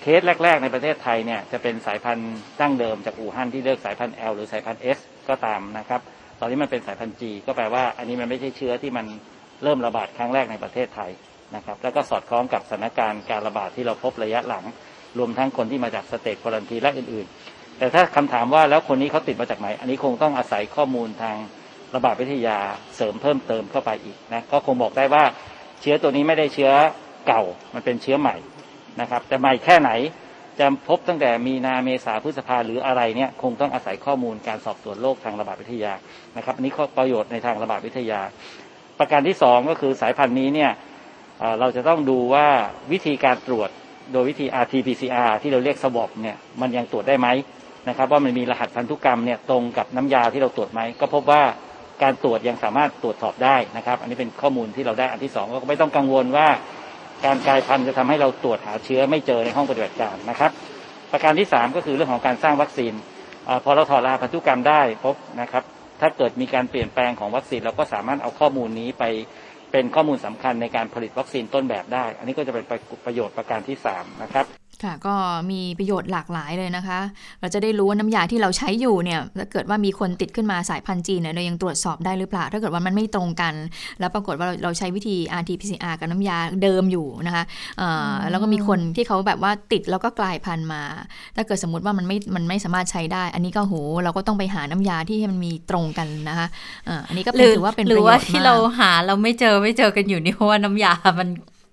[0.00, 4.98] เคสแรก ๆ ในประเทศไทยเนี่ยจะเป็นสายพันธุ์ดั้งเดิมจากอู่ฮั่นที่เลือกสายพันธุ์ L หรือสายพันธุ์ S
[5.28, 6.00] ก็ตามนะครับ
[6.40, 9.06] ตอนนี้มันเป็นสายพันธุ์ G ก็แปลว่าอันนี้มันไม่ใช่เชื้อที่มัน
[9.62, 11.10] เริ่มระบาดครั้งแรกในประเทศไทย
[11.56, 14.64] นะครับ แล้วก็สอดคล้องกับสถานการณ์การระบาดที่เราพบระยะหลัง
[15.18, 21.36] รวมทั้งคนที่มาจากสเตจควอลันทีและอื่นๆ แต่ถ้าคำถามว่าแล้วคนนี้เขาติดมาจากไหน อันนี้คงต้องอาศัยข้อมูลทาง
[21.94, 22.58] ระบาดวิทยา
[22.96, 25.24] เสริมเพิ่มเติมเข้าไปอีกนะก็คงบอกได้ว่า
[25.80, 26.70] เชื้อตัวนี้ไม่ได้เชื้อ
[27.26, 27.42] เก่า
[27.74, 28.36] มันเป็นเชื้อใหม่
[29.00, 29.90] นะครับแต่ใหม่แค่ไหน
[30.58, 35.92] จะพบตั้งแต่มีนาเมษาพฤษภาหรืออะไรเนี่ยคงต้องอาศัยข้อมูลการสอบสวนโรคทางระบาดวิทยา
[36.36, 38.20] นะครับอันนี้ข้อประโยชน์ในทางระบาดวิทยา
[38.98, 40.72] ประการที่สองก็คือสายพันธุ์นี้เนี่ย
[41.60, 42.46] เราจะต้องดูว่า
[42.92, 43.70] วิธีการตรวจ
[44.12, 47.28] โดยวิธี RT-PCR ที่เราเรียกสวอปเนี่ยมันยังตรวจได้ไหม
[47.88, 51.42] นะครับว่ามันมีรหัสพันธุกรรมเนี่ยตรงกับน้ำยาที่เราตรวจไหมก็พบว่า
[52.02, 56.48] การตรวจยังสามารถตรวจสอบได้นะครับ อันนี้เป็นข้อมูลที่เราได้อันที่สองก็ไม่ต้องกังวลว่า
[57.26, 60.50] การกลายพันธุ์จะทำให้เราตรวจหาเชื้อไม่เจอในห้องปฏิบัติการนะครับ
[61.12, 62.92] ประการที่สามก็คือเรื่องของการสร้างวัคซีน
[63.48, 65.64] อพอเราถอดรหัสพันธุกรรมได้พบนะครับ
[66.00, 69.04] ถ้าเกิดมีการเปลี่ยนแปลงของวัคซีนเราก็สามารถเอาข้อมูลนี้ไป
[69.72, 72.64] เป็นข้อมูลสำคัญในการผลิตวัคซีนต้นแบบได้ อันนี้ก็จะเป็น
[73.06, 74.46] ประโยชน์ประการที่สามนะครับ
[74.84, 75.14] ค่ะก็
[75.50, 76.98] มีประโยชน์หลากหลายเลยนะคะ
[77.40, 83.54] เราจะได้รู้ว่าน้ำยาที่เราใช้อยู่เนี่ยถ้าเกิดว่ามีคนติดขึ้นมาสายพันธุ์จีนเนี่ยเรายังตรวจสอบได้หรือเปล่า ถ้าเกิดว่ามันไม่ตรงกัน
[84.00, 87.44] แล้วปรากฏว่าเราเราใช้วิธี RT-PCR กับน้ำยาเดิมอยู่นะคะ
[87.78, 90.82] เอ่อแล้วก็มีคนที่เขาแบบว่าติดแล้วก็กลายพันธุ์มา
[91.36, 96.46] ถ้าเกิดสมมติว่ามันไม่มันไม่สามารถใช้ได้ อันนี้ก็โหเราก็ต้องไปหาน้ำยาที่ให้มันมีตรงกันนะคะ
[96.86, 101.28] เอ่ออันนี้ก็หเป็นรือถือว่าเป็นหปรืระอโยว่าชน์ที่มากเราหาเราไม่เจอไม่เจอกันอยู่นี่เพราะว่าน้ำยามัน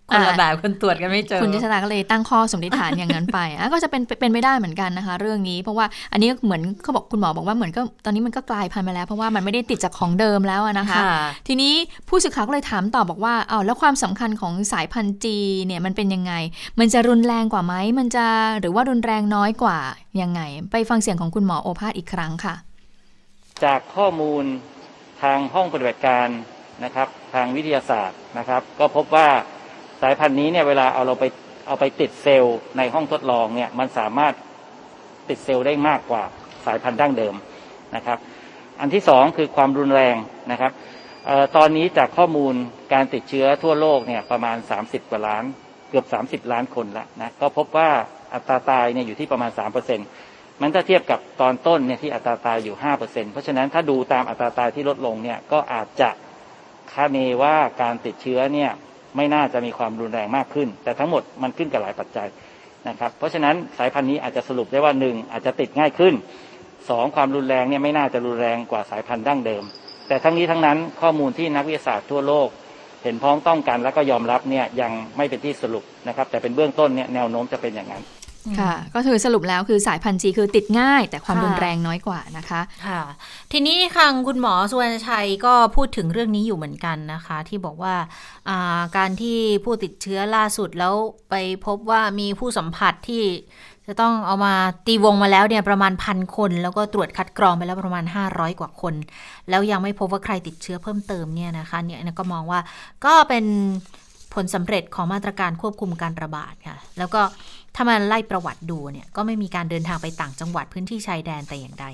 [0.10, 11.74] คนละอ่าแบบคนตรวจกันไม่เจอ คุณจิชนาก็เลยตั้งข้อสมมติฐานอย่างนั้นไปอะก็จะเป็นเป็นไม่ได้เหมือนกันนะคะ เรื่องนี้เพราะว่าอันนี้เหมือนเขาบอกคุณหมอบอกว่าเหมือนก็ตอนนี้มันก็กลายพันธุ์มาแล้วเพราะว่ามันไม่ได้ติดจากของเดิมแล้วอะนะคะค่ะทีนี้
[12.10, 16.34] ผู้สื่อข่าวก็เลยถามต่อบอกว่าอ้าวแล้วความสำคัญของสายพันธุ์จีเนี่ยมันเป็นยังไง
[16.80, 18.26] มันจะรุนแรงกว่าไหมมันจะ
[18.60, 19.78] หรือว่ารุนแรงน้อยกว่า
[20.22, 22.56] ยังไง ไปฟังเสียงของคุณหมอโอภาสอีกครั้งค่ะ
[23.64, 24.44] จากข้อมูล
[25.22, 26.28] ทางห้องปฏิบัติการ
[26.84, 29.28] นะครับ ทางวิทยาศาสตร์นะครับ ก็พบว่า
[30.02, 31.26] สายพันธุ์นี้เนี่ยเวลาเอาเราไป
[31.68, 34.34] เอาไปติดเซลล์ในห้องทดลองเนี่ยมันสามารถ
[35.30, 36.24] ติดเซลล์ได้มากกว่า
[36.66, 37.36] สายพันธุ์ดั้งเดิม
[37.96, 38.18] นะครับ
[38.80, 40.16] อันที่สองคือความรุนแรง
[40.52, 40.72] นะครับ
[41.30, 42.54] ออตอนนี้จากข้อมูล
[42.94, 45.44] การติดเชื้อทั่วโลกเนี่ยประมาณ 30 กว่าล้าน
[45.90, 47.90] เกือบ 30 ล้านคนแล้วนะก็พบว่า
[48.34, 49.52] อัตราตายเนี่ยอยู่ที่ประมาณ
[50.06, 56.10] 3%มันถ้าเทียบกับตอนต้นเนี่ยที่อัตราตายอยู่ 5%เพราะฉะนั้นถ้าดูตามอัตราตายที่ลดลงเนี่ยก็อาจจะ
[56.92, 58.72] คาดเนว่าการติดเชื้อเนี่ย
[59.16, 62.28] ไม่น่าจะมีความรุนแรงมากขึ้น แต่ทั้งหมดมันขึ้นกับหลายปัจจัย
[62.88, 66.14] นะครับ เพราะฉะนั้นสายพันธุ์นี้อาจจะสรุปได้ว่าหนึ่งอาจจะติดง่ายขึ้น
[66.90, 69.64] สองความรุนแรงเนี่ยไม่น่าจะรุนแรงกว่าสายพันธุ์ดั้งเดิม
[70.08, 72.48] แต่ทั้งนี้ทั้งนั้นข้อมูลที่นักวิทยาศาสตร์ทั่วโลก
[73.04, 78.04] เห็นพ้องต้องกันแล้วก็ยอมรับเนี่ยยังไม่เป็นที่สรุปนะครับ แต่เป็นเบื้องต้นเนี่ยแนวโน้มจะเป็นอย่างนั้น
[78.60, 83.02] ค่ะ ก็คือสรุปแล้วคือสายพันธุ์จีคือติดง่าย แต่ความค่ะรุนแรงน้อยกว่านะคะค่ะ
[83.52, 87.96] ทีนี้ทางคุณหมอสุวรรณชัยก็พูดถึงเรื่องนี้อยู่เหมือนกันนะคะ ที่บอกว่า
[88.50, 90.94] อ่าการที่ผู้ติดเชื้อล่าสุดแล้ว
[91.30, 93.24] ไปพบว่ามีผู้สัมผัสที่
[93.90, 94.54] จะต้องเอามา
[94.88, 98.94] ตีวงมาแล้วเนี่ยประมาณพันคน แล้วก็ตรวจคัดกรองไปแล้วประมาณ 500 กว่าคน
[99.50, 102.60] แล้วยังไม่พบว่าใครติดเชื้อเพิ่มเติมเนี่ยนะคะเนี่ยก็มองว่า
[103.06, 103.46] ก็เป็น
[104.34, 107.22] ผลสำเร็จของมาตรการควบคุมการระบาดค่ะ แล้วก็
[107.80, 111.86] ถ้ามาไล่ประวัติดูเนี่ยก็ไม่มีการเดินทางไปต่างจังหวัดพื้นที่ชายแดนแต่อย่างใด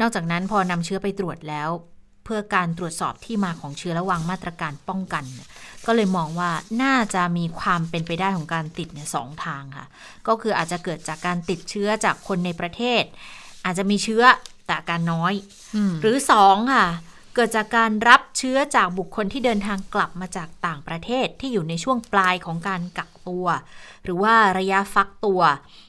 [0.00, 1.68] นอกจากนั้นพอนำเชื้อไปตรวจแล้ว
[2.24, 5.48] เพื่อการตรวจสอบที่มาของเชื้อและวางมาตรการป้องกันเนี่ย
[5.86, 6.50] ก็เลยมองว่า
[6.82, 9.86] น่าจะมีความเป็นไปได้ของการติดเนี่ยสองทางค่ะ
[10.26, 13.02] ก็คืออาจจะเกิดจากการติดเชื้อจากคนในประเทศ
[13.64, 14.22] อาจจะมีเชื้อ
[14.66, 15.34] แต่อาการน้อย
[15.76, 16.86] อืมหรือสองค่ะ
[17.34, 23.46] เกิดจากการรับเชื้อจากบุคคลที่เดินทางกลับมาจากต่างประเทศที่อยู่ในช่วงปลายของการกักตัว
[24.04, 25.42] หรือว่าระยะฟักตัว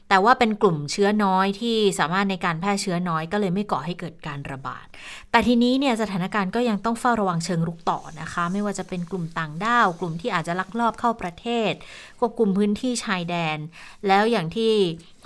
[0.08, 4.86] แต่ว่าเป็นกลุ่มเชื้อน้อยที่สามารถในการแพร่เชื้อน้อยก็เลยไม่ก่อให้เกิดการระบาด
[5.30, 11.72] แต่ทีนี้เนี่ยสถานการณ์ก็ยังต้องเฝ้าระวังเชิงรุกต่อนะคะ ไม่ว่าจะเป็นกลุ่มต่างด้าว กลุ่มที่อาจจะลักลอบเข้าประเทศ
[12.18, 13.58] ควบคุมพื้นที่ชายแดน
[14.06, 14.72] แล้วอย่างที่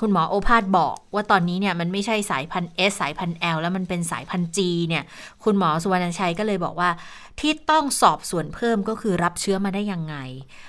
[0.01, 4.59] คุณหมอโอภาสบอกว่าตอนนี้เนี่ยมันไม่ใช่สายพันธุ์ S สายพันธุ์ L แล้วมันเป็นสายพันธุ์ G
[4.89, 5.05] เนี่ย
[5.45, 6.91] คุณหมอสุวรรณชัยก็เลยบอกว่า
[7.41, 10.17] ที่ต้องสอบสวนเพิ่มก็คือรับเชื้อมาได้ยังไง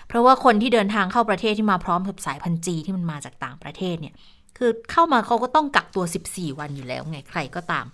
[0.08, 4.14] เพราะว่าคนที่เดินทางเข้าประเทศที่มาพร้อมกับสายพันธุ์ G ที่มันมาจากต่างประเทศเนี่ย
[4.58, 7.86] คือเข้ามาเขาก็ต้องกักตัว 14 วันอยู่แล้วไงใครก็ตาม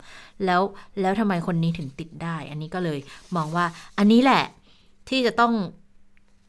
[0.46, 0.62] แล้ว
[1.02, 3.00] แล้วทำไมคนนี้ถึงติดได้ อันนี้ก็เลย
[3.36, 3.66] มองว่า
[3.98, 4.44] อันนี้แหละ
[5.10, 5.54] ที่จะต้อง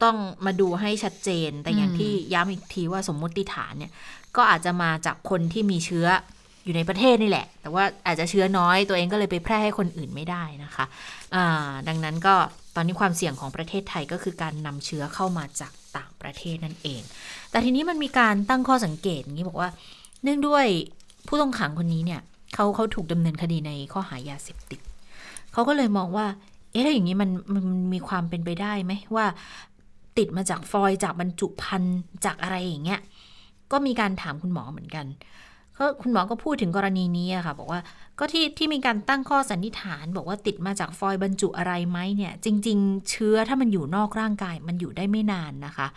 [0.03, 3.91] ต้องมาดูให้ชัดเจน แต่อย่างอืมที่ย้ำอีกทีว่าสมมติฐานเนี่ย
[4.35, 6.07] ก็อาจจะมาจากคนที่มีเชื้อ
[6.63, 10.85] อยู่ในประเทศนี่แหละ แต่ว่าอาจจะเชื้อน้อยตัวเองก็เลยไปแพร่ให้คนอื่นไม่ได้นะคะ
[11.35, 12.35] อ่าดังนั้นก็
[12.75, 17.01] ตอนนี้ความเสี่ยงของประเทศไทยก็คือการนำเชื้อเข้ามาจากต่างประเทศนั่นเอง
[17.51, 19.69] แต่ทีนี้มันมีการตั้งข้อสังเกตอย่างนี้บอกว่า
[20.23, 20.65] เนื่องด้วย
[21.27, 22.21] ผู้ต้องขังคนนี้เนี่ย
[22.53, 24.79] เขาเขาถูกดำเนินคดีในข้อหายาเสพติด
[25.53, 26.27] เขาก็เลยมองว่า
[26.71, 29.25] เอ๊ะแล้วอย่างนี้มันมันมีความเป็นไปได้ไหมว่า
[30.17, 32.99] ติดมาจากฟอยจากบรรจุภัณฑ์จากอะไรอย่างเงี้ย
[33.71, 35.05] ก็มีการถามคุณหมอเหมือนกัน
[35.79, 37.81] ก็คุณหมอก็พูดถึงกรณีนี้อะค่ะ บอกว่า
[38.19, 45.87] ก็ที่ที่มีการตั้งข้อสันนิษฐาน บอกว่าติดมาจากฟอยล์บรรจุอะไรไหมเนี่ย จริง ๆ เชื้อถ้ามันอยู่นอกร่างกาย มันอยู่ได้ไม่นานนะคะ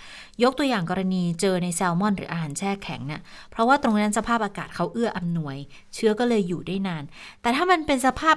[0.43, 5.57] ยกตัวอย่างกรณีเจอในแซลมอน หรืออาหารแช่แข็งเนี่ยเพราะว่าตรงนั้นสภาพอากาศเขาเอื้ออำนวย
[5.95, 7.03] เชื้อก็เลยอยู่ได้นาน
[7.43, 8.37] แต่ถ้ามันเป็นสภาพ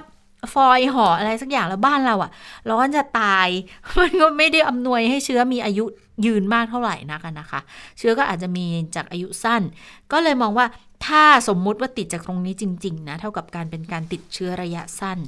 [0.54, 2.30] ฟอยห่ออะไรสักอย่างแล้วบ้านเราอะ
[2.70, 3.48] ร้อนจะตาย
[3.98, 5.84] มันก็ไม่ได้อำนวยให้เชื้อมีอายุ
[6.26, 7.60] ยืนมากเท่าไหร่นักนะคะ
[7.98, 9.62] เชื้อก็อาจจะมีจากอายุสั้น
[10.12, 10.66] ก็เลยมองว่า
[11.06, 15.18] ถ้าสมมุติว่าติดจากตรงนี้จริง ๆ นะ เท่ากับการเป็นการติดเชื้อระยะสั้น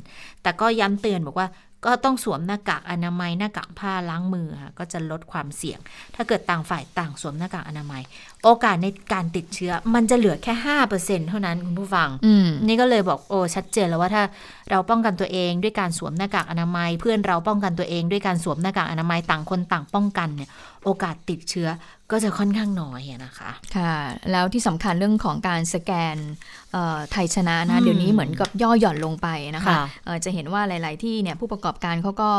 [0.42, 1.48] แต่ก็ย้ำเตือนบอกว่า
[1.86, 5.78] ก็ต้องสวมหน้ากากอนามัยหน้ากากผ้าล้างมือค่ะก็จะลดความเสี่ยง
[6.14, 8.02] ถ้าเกิดต่างฝ่ายต่างสวมหน้ากากอนามัย
[8.44, 14.22] โอกาสในการติดเชื้อ มันจะเหลือแค่ห้าเปอร์เซ็นเท่านั้นคุณผู้ฟังอืมนี่ก็เลยบอกโอ้ชัดเจนแล้วว่าถ้า
[14.70, 20.50] เราป้องกันตัวเองด้วยการสวมหน้ากากอนามัย เพื่อนเราป้องกันตัวเองด้วยการสวมหน้ากากอนามัยต่างคนต่างป้องกันเนี่ย
[20.84, 21.68] โอกาสติดเชื้อ
[22.12, 23.94] ก็จะค่อนข้างน้อยอะนะคะ ค่ะ
[24.32, 26.16] แล้วที่สำคัญเรื่องของการสแกน
[26.72, 32.30] เอ่อไทยชนะนะอืมเดี๋ยวนี้เหมือนกับย่อหย่อนลงไปนะคะค่ะเอ่อจะเห็นว่าหลาย ๆ ที่เนี่ยผู้ประกอบการเขาก็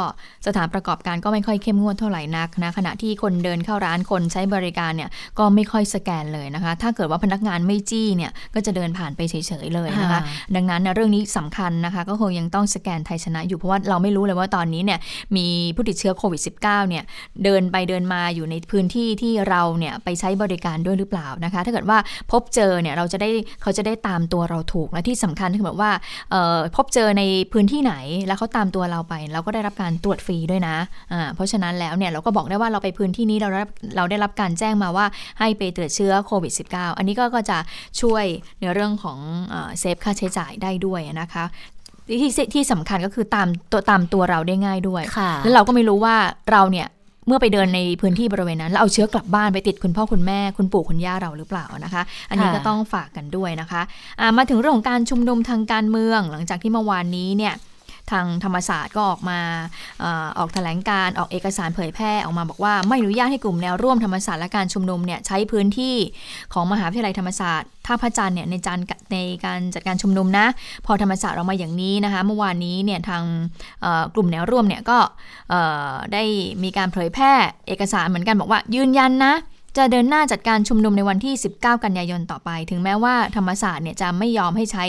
[0.47, 10.21] สถานประกอบการก็ไม่ค่อยเข้มงวดเท่าไหร่นักนะขณะที่คนเดินเข้าร้านคนใช้บริการเนี่ยก็ไม่ค่อยสแกนเลยนะคะ ถ้าเกิดว่าพนักงานไม่จี้เนี่ยก็จะเดินผ่านไปเฉยๆเลยนะคะ
[10.55, 14.99] ดังนั้นเนี่ยเรื่องนี้สำคัญนะคะ ก็คงยังต้องสแกนไทยชนะอยู่เพราะว่าเราไม่รู้เลยว่าตอนนี้เนี่ย
[15.37, 17.03] มีผู้ติดเชื้อโควิด -19 เนี่ย
[17.43, 21.97] เดินไปเดินมาอยู่ในพื้นที่ที่เราเนี่ยไปใช้บริการด้วยหรือเปล่านะคะ ถ้าเกิดว่า
[22.31, 23.29] พบเจอเนี่ยเราจะได้
[23.61, 25.91] เขาจะได้ตามตัวเราถูกและที่สำคัญคือแบบว่า
[26.31, 27.23] เอ่อพบเจอใน
[27.53, 27.95] พื้นที่ไหน
[28.27, 30.75] แล้วเขาตามตัวเราไป เราก็ได้รับการตรวจฟรีด้วยนะ
[31.11, 35.05] อ่าเพราะฉะนั้นแล้วเนี่ยเราก็บอกได้ว่าเราไปพื้นที่นี้เราได้รับเราได้รับการแจ้งมาว่า
[35.39, 37.57] ให้ไปตรวจเชื้อโควิด -19 อันนี้ก็ก็จะ
[38.01, 38.25] ช่วย
[38.59, 39.19] ในเรื่องของ
[39.79, 41.45] เซฟค่าใช้จ่ายได้ด้วยนะคะ
[42.21, 46.15] ที่ที่สำคัญก็คือตามตัวตามตัวเราได้ง่ายด้วยค่ะแล้วเราก็ไม่รู้ว่า
[46.51, 46.87] เราเนี่ย
[47.27, 53.81] เมื่อไปเดินในพื้นที่บริเวณนั้นแล้วเอาเชื้อกลับบ้านไปติดคุณพ่อคุณแม่คุณปู่คุณย่าเราหรือเปล่านะคะ อันนี้ค่ะก็ต้องฝากกันด้วยนะคะ
[54.19, 57.53] อ่ามาถึงเรื่องของการชุมนุมทางการเมือง หลังจากที่เมื่อวานนี้เนี่ย
[58.11, 59.39] ทางธรรมศาสตร์ก็ออกมา
[60.37, 65.95] ออกแถลงการออกเอกสารเผยแพร่ออกมาบอกว่าไม่อนุญาตให้กลุ่มแนวร่วมธรรมศาสตร์และการชุมนุมเนี่ยใช้พื้นที่
[66.53, 68.79] ของมหาวิทยาลัยธรรมศาสตร์ท่าพระจันทร์เนี่ยในการ
[69.13, 70.47] ในการจัดการชุมนุมนะ
[70.85, 73.23] พอธรรมศาสตร์ออกมาอย่างนี้นะคะเมื่อวานนี้เนี่ยทาง
[74.15, 74.97] กลุ่มแนวร่วมเนี่ยก็
[76.13, 76.23] ได้
[76.63, 77.33] มีการเผยแพร่
[77.67, 79.33] เอกสารเหมือนกันบอกว่ายืนยันนะ
[79.77, 84.85] จะเดินหน้าจัดการชุมนุมในวันที่ 19 กันยายนต่อไป ถึงแม้ว่าธรรมศาสตร์เนี่ยจะไม่ยอมให้ใช้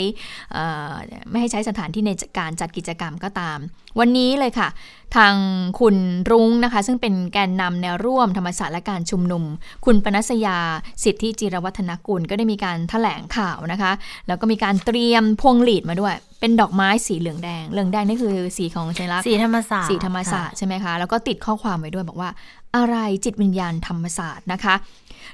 [1.31, 3.59] ไม่ให้ใช้สถานที่ในการจัดกิจกรรมก็ตาม
[3.99, 4.69] วันนี้เลยค่ะ
[5.17, 5.35] ทาง
[5.81, 5.97] คุณ
[6.31, 9.45] รุ้งนะคะ ซึ่งเป็นแกนนำแนวร่วมธรรมศาสตร์และการชุมนุม
[9.85, 10.59] คุณปนัสยา
[11.05, 13.93] สิทธิจิรวัฒนกุลก็ได้มีการแถลงข่าวนะคะ
[14.27, 22.31] แล้วก็มีการเตรียมพวงหลีดมาด้วย เป็นดอกไม้สีเหลืองแดง เหลืองแดงนี่คือสีของชัยลักษณ์สีธรรมศาสตร์สีธรรมศาสตร์ใช่ไหมคะแล้วก็ติดข้อความไว้ด้วยบอกว่า
[22.77, 24.75] อะไรจิตวิญญาณธรรมศาสตร์นะคะ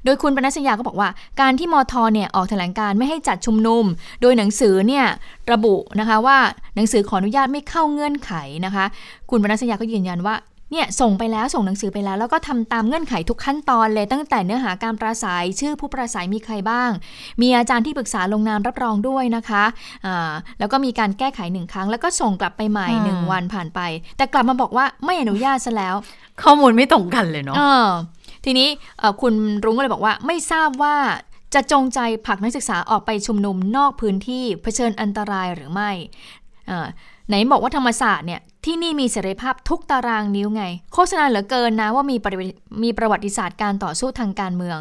[0.05, 1.09] โดยคุณปนัสยาก็บอกว่า
[1.41, 3.85] การที่มทเนี่ยออกแถลงการไม่ให้จัดชุมนุม
[4.21, 5.07] โดยหนังสือเนี่ย
[5.53, 6.39] ระบุนะคะว่า
[6.75, 8.33] หนังสือขออนุญาตไม่เข้าเงื่อนไข
[8.67, 8.85] นะคะ
[9.31, 10.37] คุณปนัสยาก็ยืนยันว่า
[10.73, 16.91] เนี่ยส่งไปแล้วส่งหนังสือไปแล้ว แล้วก็ทำตามเงื่อนไขทุกขั้นตอนเลยตั้งแต่เนื้อหาการปราศัยชื่อผู้ปราศัยมีใครบ้าง
[17.41, 19.65] มีอาจารย์ที่ปรึกษาลงนามรับรองด้วยนะคะ
[20.07, 23.81] อ่าแล้วก็มีการแก้ไขหนึ่งครั้ง แล้วก็ส่งกลับไปใหม่หนึ่งวันผ่านไป
[24.17, 25.95] แต่กลับมาบอกว่าไม่อนุญาตซะแล้ว
[26.43, 27.89] ข้อมูลไม่ตรงกันเลยเนาะเออ
[28.45, 29.35] ทีนี้เอ่อคุณ
[29.65, 30.97] รุ้งก็เลยบอกว่าไม่ทราบว่า
[31.55, 36.44] จะจงใจผลักนักศึกษาออกไปชุมนุมนอกพื้นที่เผชิญอันตรายหรือไม่เอ่อ
[37.29, 44.79] ไหนบอกว่าธรรมศาสตร์เนี่ยที่นี่มีเสรีภาพทุกตารางนิ้วไง โฆษณาเหลือเกินนะว่ามีประวัติมีประวัติศาสตร์การต่อสู้ทางการเมือง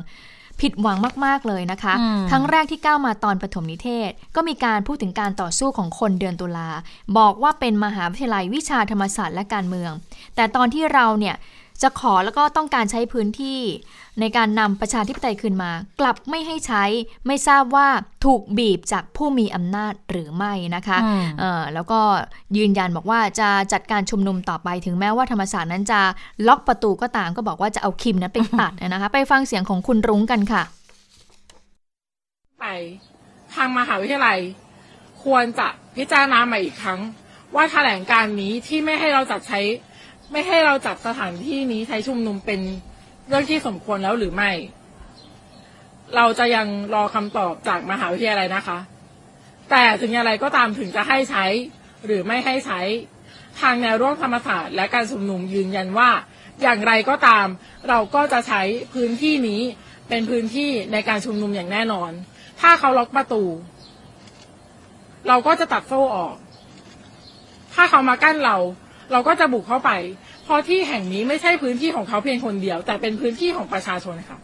[0.62, 6.69] ผิดหวังมาก ๆ เลยนะคะอืมครั้งแรกที่ก้าวมาตอนปฐมนิเทศ ก็มีการพูดถึงการต่อสู้ของคนเดือนตุลา
[7.17, 9.91] บอกว่าเป็นมหาวิทยาลัยวิชาธรรมศาสตร์และการเมือง
[10.36, 11.36] แต่ตอนที่เราเนี่ย
[11.82, 13.60] จะขอแล้วก็ต้องการใช้พื้นที่
[14.20, 16.84] ในการนำประชาธิปไตยคืนมา กลับไม่ให้ใช้
[17.28, 17.88] ไม่ทราบว่า
[18.26, 22.00] ถูกบีบจากผู้มีอำนาจหรือไม่นะคะอืมเอ่อแล้วก็
[22.58, 26.02] ยืนยันบอกว่าจะจัดการชุมนุมต่อไปถึงแม้ว่าธรรมศาสตร์นั้นจะ
[26.48, 30.64] ล็อกประตูก็ตามก็บอกว่าจะเอาคิมนั้นไปตัดนะคะ ไปฟังเสียงของคุณรุ้งกันค่ะ
[32.60, 32.66] ไป
[33.54, 34.40] ทางมหาวิทยาลัย
[35.24, 37.00] ควรจะพิจารณาใหม่อีกครั้ง
[37.56, 39.60] ว่าแถลงการณ์นี้ที่ไม่ให้เราจัดใช้
[40.34, 42.60] ไม่ให้เราจัดสถานที่นี้ใช้ชุมนุมเป็น
[43.28, 44.52] เรื่องที่สมควรแล้วหรือไม่
[46.15, 48.78] เราจะยังรอคำตอบจากมหาวิทยาลัยนะคะ
[49.69, 51.46] แต่ถึงอย่างไรก็ตามถึงจะให้ใช้
[52.06, 52.82] หรือไม่ให้ใช้
[53.62, 56.10] ทางแนวร่วมธรรมศาสตร์และการชุมนุมยืนยันว่า
[56.62, 57.48] อย่างไรก็ตาม
[57.89, 58.62] เราก็จะใช้
[58.93, 59.62] พื้นที่นี้
[60.10, 62.12] เป็นพื้นที่ในการชุมนุมอย่างแน่นอน
[62.62, 63.43] ถ้าเขาล็อกประตู
[65.28, 66.36] เราก็จะตัดโซ่ออก
[67.74, 68.58] ถ้าเขามากั้นเรา
[69.12, 69.92] เราก็จะบุกเข้าไป
[70.44, 74.38] เพราะที่แห่งนี้ไม่ใช่พื้นที่ของเขาเพียงคนเดียว แต่เป็นพื้นที่ของประชาชนค่ะ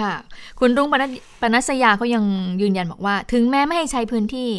[0.00, 0.14] ค่ะ
[0.60, 2.24] คุณรุ่งปนัสปนัสยาก็ยัง
[2.62, 4.50] ยืนยันบอกว่า ถึงแม้ไม่ให้ใช้พื้นที่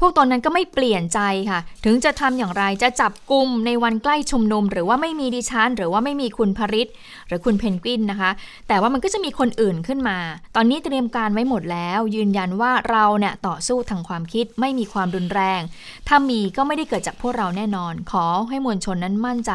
[0.00, 6.90] พวกตนนั้นก็ไม่เปลี่ยนใจค่ะ ถึงจะทำอย่างไรจะจับกลุ่มในวันใกล้ชุมนุม หรือว่าไม่มีดิฉันหรือว่าไม่มีคุณพริต
[7.28, 8.30] หรือคุณเพนกวินนะคะ
[8.68, 10.18] แต่ว่ามันก็จะมีคนอื่นขึ้นมา
[10.56, 15.60] ตอนนี้เตรียมการไว้หมดแล้ว ยืนยันว่าเราเนี่ยต่อสู้ทางความคิดไม่มีความรุนแรง
[16.08, 19.52] ถ้ามีก็ไม่ได้เกิดจากพวกเราแน่นอน ขอให้มวลชนนั้นมั่นใจ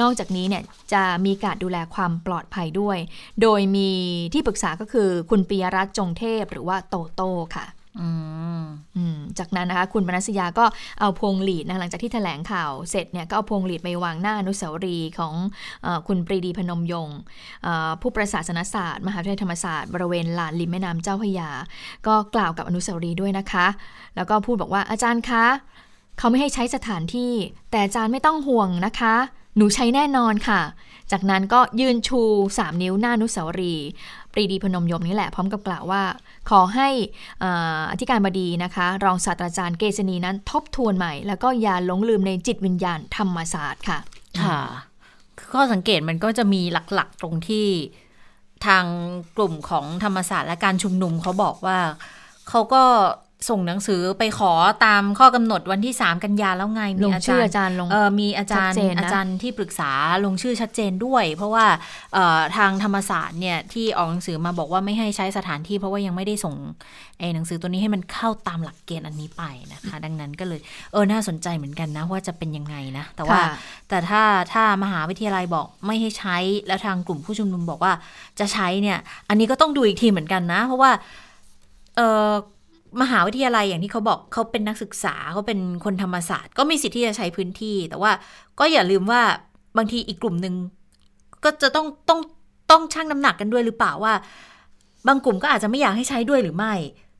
[0.00, 2.98] นอกจากนี้เนี่ยจะมีการดูแลความปลอดภัยด้วย
[3.42, 3.90] โดยมี
[4.32, 7.66] ที่ปรึกษาก็คือคุณปิยรัตน์จงเทพ หรือว่าโตโต้ค่ะ
[9.38, 10.64] จากนั้นนะคะคุณปนัสยาก็
[11.00, 15.34] เอาพวงหลีดนะหลังจากที่แถลงข่าวเสร็จเนี่ยก็เอาพวงหลีดไปวางหน้าอนุสาวรีย์ของ
[15.84, 17.18] อคุณปรีดีพนมยงค์
[18.00, 21.50] ผู้ประศาสนศาสตร์ มหาวิทยาลัยธรรมศาสตร์บริเวณลานริมแม่น้ำเจ้าพยา
[22.06, 23.66] ก็กล่าวกับอนุสาวรีย์ด้วยนะคะ
[24.16, 25.44] แล้วก็พูดบอกว่าอาจารย์คะ
[26.18, 27.32] เขาไม่ให้ใช้สถานที่
[27.70, 29.14] แต่อาจารย์ไม่ต้องห่วงนะคะ
[29.56, 30.60] หนูใช้แน่นอนค่ะ
[31.12, 32.20] จากนั้นก็ยืนชู
[32.56, 33.74] 3 นิ้วหน้านุสาวรี
[34.32, 36.02] ปรีดีพนมยมนี่แหละ พร้อมกับกล่าวว่า
[36.50, 36.88] ขอให้
[37.40, 43.98] เอ่ออธิการบดีนะคะ รองศาสตราจารย์เกษณีนั้นทบทวนใหม่ แล้วก็อย่าหลงลืมในจิตวิญญาณธรรมศาสตร์ค่ะ
[44.42, 44.60] ค่ะ
[45.52, 46.62] ข้อสังเกตมันก็จะมี
[46.94, 47.66] หลักๆตรงที่
[48.66, 48.84] ทาง
[49.36, 51.78] กลุ่มของธรรมศาสตร์และการชุมนุมเขาบอกว่า
[52.48, 52.82] เขาก็
[53.48, 54.52] ส่งหนังสือไปขอ
[54.84, 59.90] ตามข้อกำหนดวันที่ 3 กันยาแล้วไงลมีงชื่ออาจารย์ลงเออมีอาจารย์ชัดเจนนะอาจารย์ที่ปรึกษา
[60.24, 61.66] ลงชื่อชัดเจนด้วย เพราะว่า
[62.14, 66.54] เอ่อทางธรรมศาสตร์เนี่ยที่ออกหนังสือมาบอกว่าไม่ให้ใช้สถานที่ เพราะว่ายังไม่ได้ส่ง
[67.18, 70.60] ไอ้หนังสือตัวนี้ให้มันเข้าตามหลักเกณฑ์อันนี้ไปนะคะ ดังนั้นก็เลย
[70.92, 73.54] เออน่าสนใจเหมือนกันนะว่าจะเป็นยังไงนะ แต่ว่าค่ะ
[73.88, 77.92] แต่ถ้าถ้ามหาวิทยาลัยบอกไม่ให้ใช้แล้วทางกลุ่มผู้ชุมนุมบอกว่า
[78.40, 80.90] จะใช้เนี่ย อันนี้ก็ต้องดูอีกทีเหมือนกันนะ เพราะว่า
[81.96, 82.30] เออ
[83.00, 88.12] มหาวิทยาลัยอย่างที่เขาบอกเขาเป็นนักศึกษาเขาเป็นคนธรรมศาสตร์ ก็มีสิทธิ์ที่จะใช้พื้นที่ แต่ว่า
[88.58, 89.22] ก็อย่าลืมว่า
[89.76, 90.54] บางทีอีกกลุ่มหนึ่ง
[91.44, 92.20] ก็จะต้องต้อง
[92.70, 94.12] ต้องชั่งน้ำหนักกันด้วยหรือเปล่าว่า
[95.08, 96.74] บางกลุ่มก็อาจจะไม่อยากให้ใช้ด้วยหรือไม่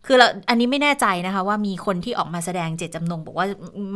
[0.07, 3.47] คือเราอันนี้ไม่แน่ใจนะคะว่ามีคนที่ออกมาแสดงเจตจำนง บอกว่า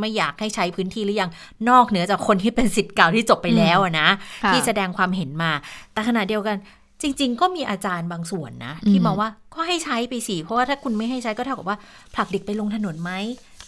[0.01, 1.31] ไม่อยากให้ใช้พื้นที่หรือยัง
[1.69, 4.09] นอกเหนือจากคนที่เป็นสิทธิ์เก่าที่จบไปแล้วอะนะ
[4.45, 5.51] ค่ะที่แสดงความเห็นมา
[5.93, 6.57] แต่ขณะเดียวกัน
[7.03, 11.79] จริง ๆ ก็มีอาจารย์บางส่วนนะ ที่อืมมองว่าก็ให้ใช้ไปสิเพราะว่าถ้าคุณไม่ให้ใช้ก็เท่ากับว่า
[12.15, 13.13] ผลักเด็กไปลงถนนไหม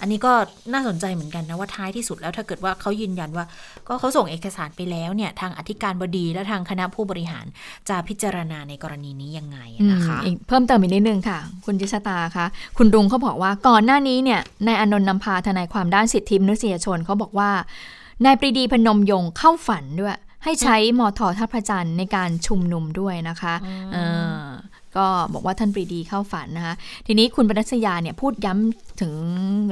[0.01, 0.33] อันนี้ก็
[0.73, 3.45] น่าสนใจเหมือนกันนะว่าท้ายที่สุดแล้วถ้าเกิดว่าเขายืนยันว่า
[3.89, 7.47] ก็เขาส่งเอกสารไปแล้วเนี่ย ทางอธิการบดีและทางคณะผู้บริหาร
[7.89, 12.47] จะพิจารณาในกรณีนี้ยังไงอืมนะคะอีกเพิ่มเติมอีกนิดนึงค่ะ คุณจิชตาคะ
[12.79, 17.51] คุณรุงเขาบอกว่าก่อนหน้านี้เนี่ยนายอานนท์นำพาทนายความด้านสิทธิมนุษยชนเขาบอกว่า
[18.25, 23.55] นายปรีดีพนมยงค์เข้าฝันด้วย ให้ใช้มอทอท่าพระจันทร์ในการชุมนุมด้วยนะคะ
[23.93, 23.97] เอ
[24.35, 24.43] อ
[24.97, 26.75] ก็บอกว่าท่านปรีดีเข้าฝันนะคะ
[27.07, 29.15] ทีนี้คุณปนัสยาเนี่ยพูดย้ำถึง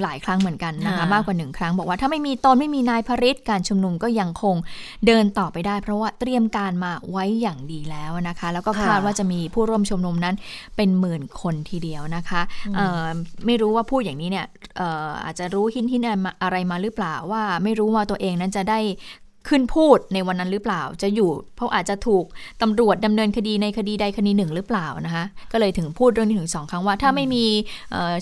[0.02, 4.56] หลายครั้งเหมือนกันนะคะค่ะมากกว่าหนึ่งครั้ง บอกว่าถ้าไม่มีตนไม่มีนายพริตการชุมนุมก็ยังคง
[5.06, 10.34] เดินต่อไปได้ เพราะว่าเตรียมการมาไว้อย่างดีแล้วนะคะ แล้วก็คาดว่าจะมีผู้ร่วมชุมนุมนั้น
[10.76, 12.42] เป็นหมื่นคนทีเดียวนะคะ
[12.76, 13.06] เอ่อ
[13.46, 16.02] ไม่รู้ว่าพูดอย่างนี้เนี่ยเอ่ออาจจะรู้หินหิน
[16.42, 18.80] อะไรมาหรือเปล่าว่าไม่รู้ว่าตัวเองนั้นจะได้
[19.48, 22.24] ขึ้นพูดในวันนั้นหรือเปล่า จะอยู่ เพราะอาจจะถูก
[22.62, 27.44] ตำรวจดำเนินคดีในคดีใดคดีหนึ่งหรือเปล่านะคะ ก็เลยถึงพูดเรื่องนี้ถึงสองครั้งว่า ถ้าไม่มี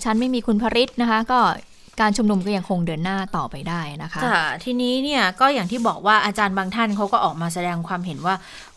[0.03, 1.41] ชันไม่มีคุณพริตนะคะ ก็
[2.01, 8.35] การชุมนุมก็ยังคงเดินหน้าต่อไปได้นะคะค่ะทีนี้เนี่ยก็อย่างที่บอกว่าอาจารย์บางท่านเขาก็ออกมาแสดงความเห็นว่า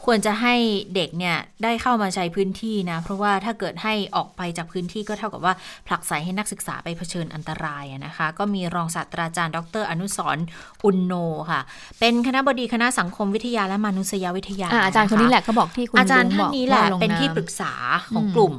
[0.07, 0.55] ควรจะให้
[0.95, 5.53] เด็กเนี่ยได้เข้ามาใช้พื้นที่นะ เพราะว่าถ้าเกิดให้ออกไปจากพื้นที่ก็เท่ากับว่า
[5.87, 10.43] ผลักไสให้นักศึกษาไปเผชิญอันตรายอะนะคะ ก็มีรองศาสตราจารย์ ดร อนุสรณ์
[10.85, 11.13] อุนโน
[11.51, 11.61] ค่ะ
[11.99, 17.73] เป็นคณะบดีคณะสังคมวิทยาและมนุษยวิทยาอ่าอาจารย์คนนี้แหละก็บอกที่คุณอาจารย์ลุงท่าบนอกนี้แหละว่าลงเป็นที่ามปรึกษา
[18.13, 18.53] ของอืมกลุ่ม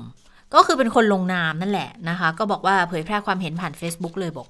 [0.55, 4.47] ก็คือเป็นคนลงนามนั่นแหละนะคะ ก็บอกว่าเผยแพร่ความเห็นผ่าน Facebook เลยบอก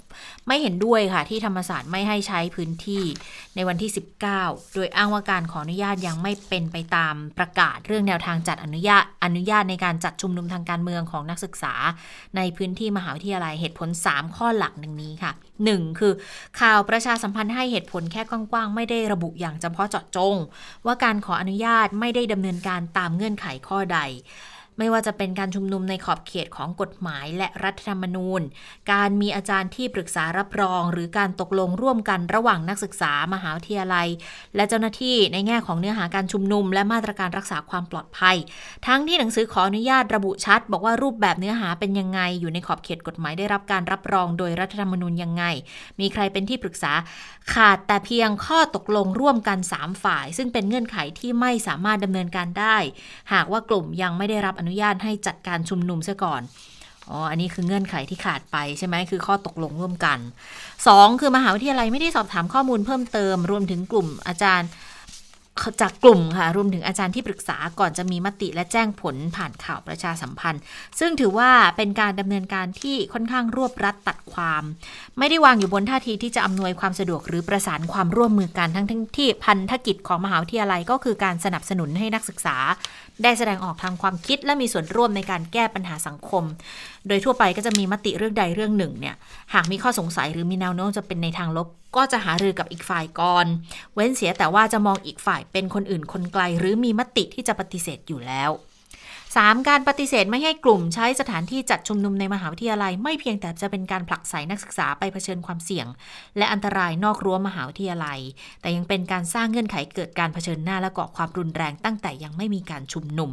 [0.47, 3.05] ไม่เห็นด้วยค่ะที่ธรรมศาสตร์ไม่ให้ใช้พื้นที่
[3.55, 3.91] ในวันที่
[4.31, 11.75] 19 โดยอ้างว่าการขออนุญาตยังไม่เป็นไปตามประกาศเรื่องแนวทางจัดอนุญาตอนุญาตในการจัดชุมนุมทางการเมืองของนักศึกษา
[12.37, 15.33] ในพื้นที่มหาวิทยาลัยเหตุผล 3 ข้อหลักดังนี้ค่ะ
[15.67, 15.99] 1.
[15.99, 16.13] คือ
[16.61, 20.35] ข่าวประชาสัมพันธ์ให้เหตุผลแค่กว้างๆไม่ได้ระบุอย่างเฉพาะเจาะจง
[20.87, 24.01] ว่าการขออนุญาตไม่ได้ดำเนินการตามเงื่อนไขข้อใด
[24.79, 28.41] ไม่ว่าจะเป็นการชุมนุมในขอบเขตของกฎหมายและรัฐธรรมนูญ
[28.93, 34.09] การมีอาจารย์ที่ปรึกษารับรอง หรือการตกลงร่วมกันระหว่างนักศึกษามหาวิทยาลัย
[34.57, 38.37] และเจ้าหน้าที่ในแง่ของเนื้อหาการชุมนุม และมาตรการรักษาความปลอดภัย
[38.87, 45.45] ทั้งที่หนังสือขออนุญาตระบุชัด บอกว่ารูปแบบเนื้อหาเป็นยังไง อยู่ในขอบเขตกฎหมายได้รับการรับรอง โดยรัฐธรรมนูญยังไง
[46.01, 46.93] มีใครเป็นที่ปรึกษา
[47.53, 52.77] ขาดแต่เพียงข้อตกลงร่วมกัน 3 ฝ่าย ซึ่งเป็นเงื่อนไขที่ไม่สามารถดำเนินการได้
[53.33, 56.43] หากว่ากลุ่มยังไม่ได้รับอนุนุญาตให้จัดการชุมนุมซะก่อน
[57.11, 60.19] อ๋อ อันนี้คือเงื่อนไขที่ขาดไปใช่ไหม คือข้อตกลงร่วมกัน
[60.69, 61.21] 2.
[61.21, 64.69] คือมหาวิทยาลัยไม่ได้สอบถามข้อมูลเพิ่มเติม รวมถึงกลุ่มอาจารย์
[65.83, 70.63] จากกลุ่มค่ะ รวมถึงอาจารย์ที่ปรึกษาก่อนจะมีมติและแจ้งผลผ่านข่าวประชาสัมพันธ์
[71.01, 74.63] ซึ่งถือว่าเป็นการดำเนินการที่ค่อนข้างรวบรัดตัดความ
[75.19, 82.57] ไม่ได้วางอยู่บนท่าทีที่จะอำนวยความสะดวกหรือประสานความร่วมมือกันทั้งทั้งที่พันธกิจของมหาวิทยาลัยก็คือการสนับสนุนให้นักศึกษา
[83.23, 86.45] ได้แสดงออกทางความคิดและมีส่วนร่วมในการแก้ปัญหาสังคม
[87.09, 89.15] โดยทั่วไปก็จะมีมติเรื่องใดเรื่องหนึ่งเนี่ย
[89.55, 93.47] หากมีข้อสงสัยหรือมีแนวโน้มจะเป็นในทางลบ ก็จะหารือกับอีกฝ่ายก่อน
[93.95, 98.53] เว้นเสียแต่ว่าจะมองอีกฝ่ายเป็นคนอื่นคนไกล หรือมีมติที่จะปฏิเสธอยู่แล้ว
[99.33, 99.69] 3.
[99.69, 105.87] การปฏิเสธไม่ให้กลุ่มใช้สถานที่จัดชุมนุมในมหาวิทยาลัย ไม่เพียงแต่จะเป็นการผลักไสนักศึกษาไปเผชิญความเสี่ยง
[106.37, 108.19] และอันตรายนอกรั้วมหาวิทยาลัย
[108.61, 113.31] แต่ยังเป็นการสร้างเงื่อนไขเกิดการเผชิญหน้าและก่อความรุนแรงตั้งแต่ยังไม่มีการชุมนุม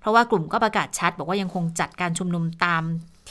[0.00, 2.82] เพราะว่ากลุ่มก็ประกาศชัด บอกว่ายังคงจัดการชุมนุมตาม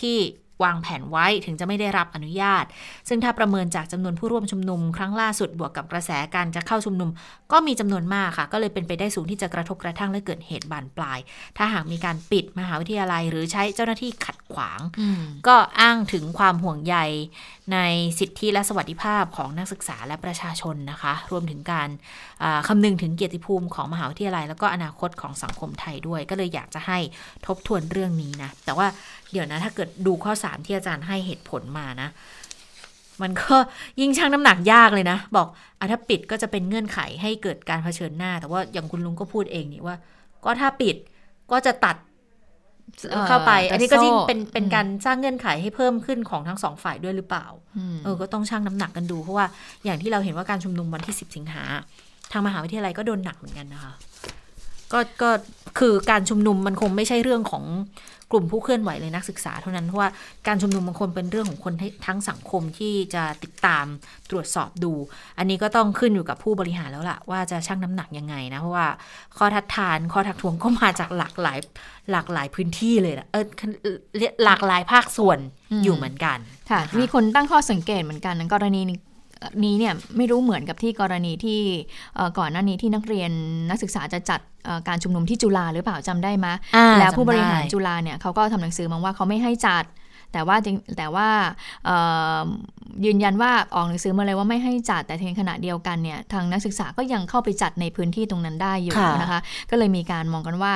[0.02, 0.20] ที่
[0.66, 2.66] วางแผนไว้ถึงจะไม่ได้รับอนุญาต
[3.08, 7.10] ซึ่งถ้าประเมินจากจำนวนผู้ร่วมชุมนุม ครั้งล่าสุดบวกกับกระแสการจะเข้าชุมนุม
[7.52, 11.20] ก็มีจำนวนมากค่ะ ก็เลยเป็นไปได้สูงที่จะกระทบกระทั่งและเกิดเหตุบานปลาย
[11.58, 14.80] ถ้าหากมีการปิดมหาวิทยาลัย หรือใช้เจ้าหน้าที่ขัดขวาง
[15.48, 16.96] ก็อ้างถึงความห่วงใย
[17.74, 17.80] ใน
[18.20, 21.90] สิทธิและสวัสดิภาพของนักศึกษาและประชาชนนะคะ รวมถึงการ
[22.68, 27.00] คำนึงถึงเกียรติภูมิของมหาวิทยาลัย แล้วก็อนาคตของสังคมไทยด้วย ก็เลยอยากจะให้
[27.48, 28.88] ทบทวนเรื่องนี้นะแต่ว่า
[29.32, 32.10] เดี๋ยวนะ ถ้าเกิดดูข้อสามที่อาจารย์ให้เหตุผลมานะ
[33.22, 33.56] มันก็
[34.00, 35.48] ยิ่งชั่งน้ำหนักยากเลยนะ บอก
[35.80, 39.98] อถ้าปิดก็จะเป็นเงื่อนไขให้เกิดการเผชิญหน้า แต่ว่าอย่างคุณลุงก็พูดเองนี่ว่า
[40.46, 40.96] ก็ถ้าปิด
[41.52, 41.96] ก็จะตัด
[43.28, 47.46] เข้าไป อันนี้ก็ยิ่งเป็นเป็นการสร้างเงื่อนไขให้เพิ่มขึ้นของทั้งสองฝ่ายด้วยหรือเปล่า
[48.04, 49.46] เออก็ต้องชั่งน้ำหนักกันดูเพราะว่า
[49.86, 51.63] อย่างที่เราเห็นว่าการชุมนุมวันที่สิบสิงหา
[52.32, 53.94] ทางมหาวิทยาลัยก็โดนหนักเหมือนกันนะคะ
[54.93, 55.30] ก็ก็
[55.80, 57.63] คือการชุมนุมมันคงไม่ใช่เรื่องของ
[58.32, 60.10] กลุ่มผู้เคลื่อนไหวเลยนักศึกษาเท่านั้นเพราะว่า
[60.47, 61.73] การชุมนุมบางคนเป็นเรื่องของคน
[62.06, 63.86] ทั้งสังคมที่จะติดตาม
[64.30, 64.93] ตรวจสอบดู
[65.38, 68.88] อันนี้ก็ต้องขึ้นอยู่กับผู้บริหารแล้วล่ะ ว่าจะชั่งน้ำหนักยังไงนะ เพราะว่า
[69.38, 71.60] ข้อทัดทานข้อทักท้วงก็มาจากหลากหลาย
[72.12, 73.45] หลากหลายพื้นที่เลยนะเออ
[74.45, 75.39] หลากหลายภาคส่วน
[75.84, 76.38] อยู่เหมือนกัน
[76.71, 78.82] ค่ะ มีคนตั้งข้อสังเกตเหมือนกันกรณี
[79.63, 81.60] นี้เนี่ยไม่รู้เหมือนกับที่กรณีที่
[82.39, 83.32] ก่อนหน้านี้ที่นักเรียน
[83.69, 84.39] นักศึกษาจะจัด
[84.88, 86.47] การชุมนุมที่จุฬาหรือเปล่าจำได้ไหม
[87.00, 89.86] แล้วผู้บริหารจุฬาเนี่ยเขาก็ทำหนังสือมาว่าเขาไม่ให้จัด
[90.34, 91.28] แต่ว่าจริงแต่ว่า
[93.06, 100.74] ยืนยันว่าออกหนังสือมาเลยว่าไม่ให้จัดแต่ในขณะเดียวกันเนี่ยทางนักศึกษาก็ยังเข้าไปจัดในพื้นที่ตรงนั้นได้อยู่นะคะ ก็เลยมีการมองกันว่า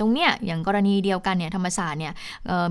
[0.00, 2.12] ตรงเนี้ยอย่างกรณีเดียวกันเนี่ยธรรมศาสตร์เนี่ย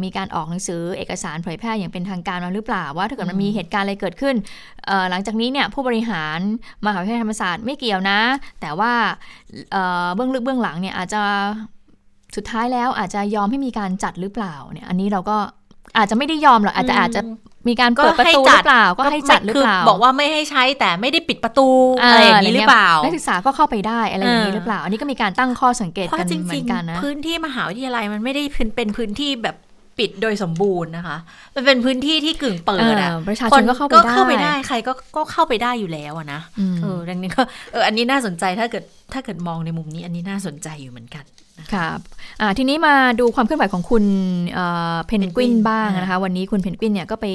[0.03, 4.35] มีการออกหนังสือเอกสารเผยแพร่อย่างเป็นทางการมาหรือเปล่าว่าถ้าเกิดมันมีเหตุการณ์อะไรเกิดขึ้น
[5.11, 6.39] หลังจากนี้เนี่ยผู้บริหาร
[6.85, 8.19] มหาวิทยาลัยธรรมศาสตร์ไม่เกี่ยวนะ
[8.61, 8.91] แต่ว่า
[10.15, 11.21] เบื้องลึกเบื้องหลังเนี่ยอาจจะ
[12.35, 15.37] สุดท้ายแล้วอาจจะยอมให้มีการจัดหรือเปล่าเนี่ยอันนี้เราก็
[15.97, 17.21] อาจจะไม่ได้ยอมหรอกอาจจะอาจจะ
[17.67, 21.67] มีการเปิดประตูหรือเปล่าก็ให้จัดหรือเปล่าบอกว่าไม่ให้ใช้แต่ไม่ได้ปิดประตู
[22.03, 28.43] อะไรอย่างนี้หรือเปล่านักศึกษาก็เข้าไปได้อะไรอย่างนี้หรือเปล่า อันนี้ก็มีการตั้งข้อสังเกตกันเหมือนกันนะพื้นที่มหาวิทยาลัยมันไม่ได้
[28.75, 29.55] เป็นพื้นที่แบบ
[29.99, 31.17] ปิดโดยสมบูรณ์นะคะ
[31.55, 36.41] มันเป็นพื้นที่ที่กึ่งเปิดอะประชาชนก็เข้าไปได้เข้าไปได้ใครก็ก็เข้าไปได้อยู่แล้วนะ
[36.81, 38.83] เออดังนี้ก็เอออันนี้น่าสนใจถ้าเกิด
[39.13, 41.25] ถ้าเกิดมองในมุมนี้ อันนี้น่าสนใจอยู่เหมือนกัน
[41.73, 41.99] ครับ
[42.57, 44.03] ทีนี้มาดูความเคลื่อนไหวของคุณ
[45.07, 47.27] เพนกวินบ้างนะคะ วันนี้คุณเพนกวินเนี่ยก็ไป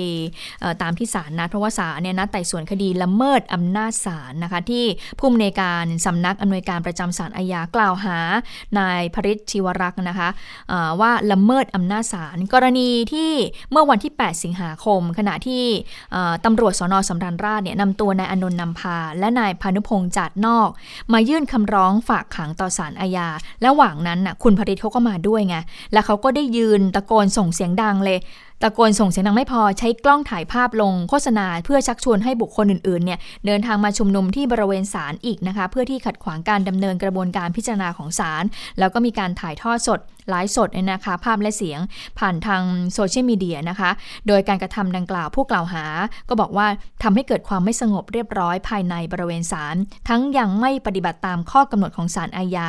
[0.83, 4.85] ตามที่ศาลนัดเพราะว่าศาลเนี่ยนัดไต่สวนคดีละเมิดอำนาจศาลนะคะ ที่
[5.18, 8.18] ผู้อำนวยการสำนักอำนวยการประจำศาลอาญากล่าวหา
[8.79, 10.29] นายพริชชิวรักษ์นะคะ
[11.01, 13.30] ว่าละเมิดอำนาจศาลกรณีที่
[13.70, 15.64] เมื่อวันที่ 8 สิงหาคม ขณะที่
[16.44, 20.68] ตำรวจสนสำราญราชเนี่ยนำตัวนายอนนท์นำพา และนายพานุพงษ์จัดนอก
[21.12, 23.28] มายื่นคำร้องฝากขังต่อศาลอาญา
[23.62, 25.56] และหว่างนั้นน่ะคุณผริตเขาก็มาด้วยไง
[25.92, 28.18] แล้วเขาก็ได้ยืนตะโกนส่งเสียงดังเลย
[28.62, 38.44] ตะโกนส่งเสียงดังไม่พอใช้กล้องถ่ายภาพลงโฆษณา เพื่อชักชวนให้บุคคลอื่นๆเนี่ยเดินทางมาชุมนุมที่บริเวณศาลอีกนะคะ เพื่อที่ขัดขวางการดำเนินกระบวนการพิจารณาของศาล
[38.79, 41.81] แล้วก็มีการถ่ายทอดสดไลฟ์สดเนี่ยนะคะ ภาพและเสียง
[42.18, 42.62] ผ่านทาง
[42.94, 43.90] โซเชียลมีเดียนะคะ
[44.29, 45.85] โดยการกระทำดังกล่าวผู้กล่าวหา
[46.29, 46.66] ก็บอกว่า
[47.03, 49.77] ทำให้เกิดความไม่สงบเรียบร้อยภายในบริเวณศาล
[50.09, 52.68] ทั้งยังไม่ปฏิบัติตามข้อกำหนดของศาลอาญา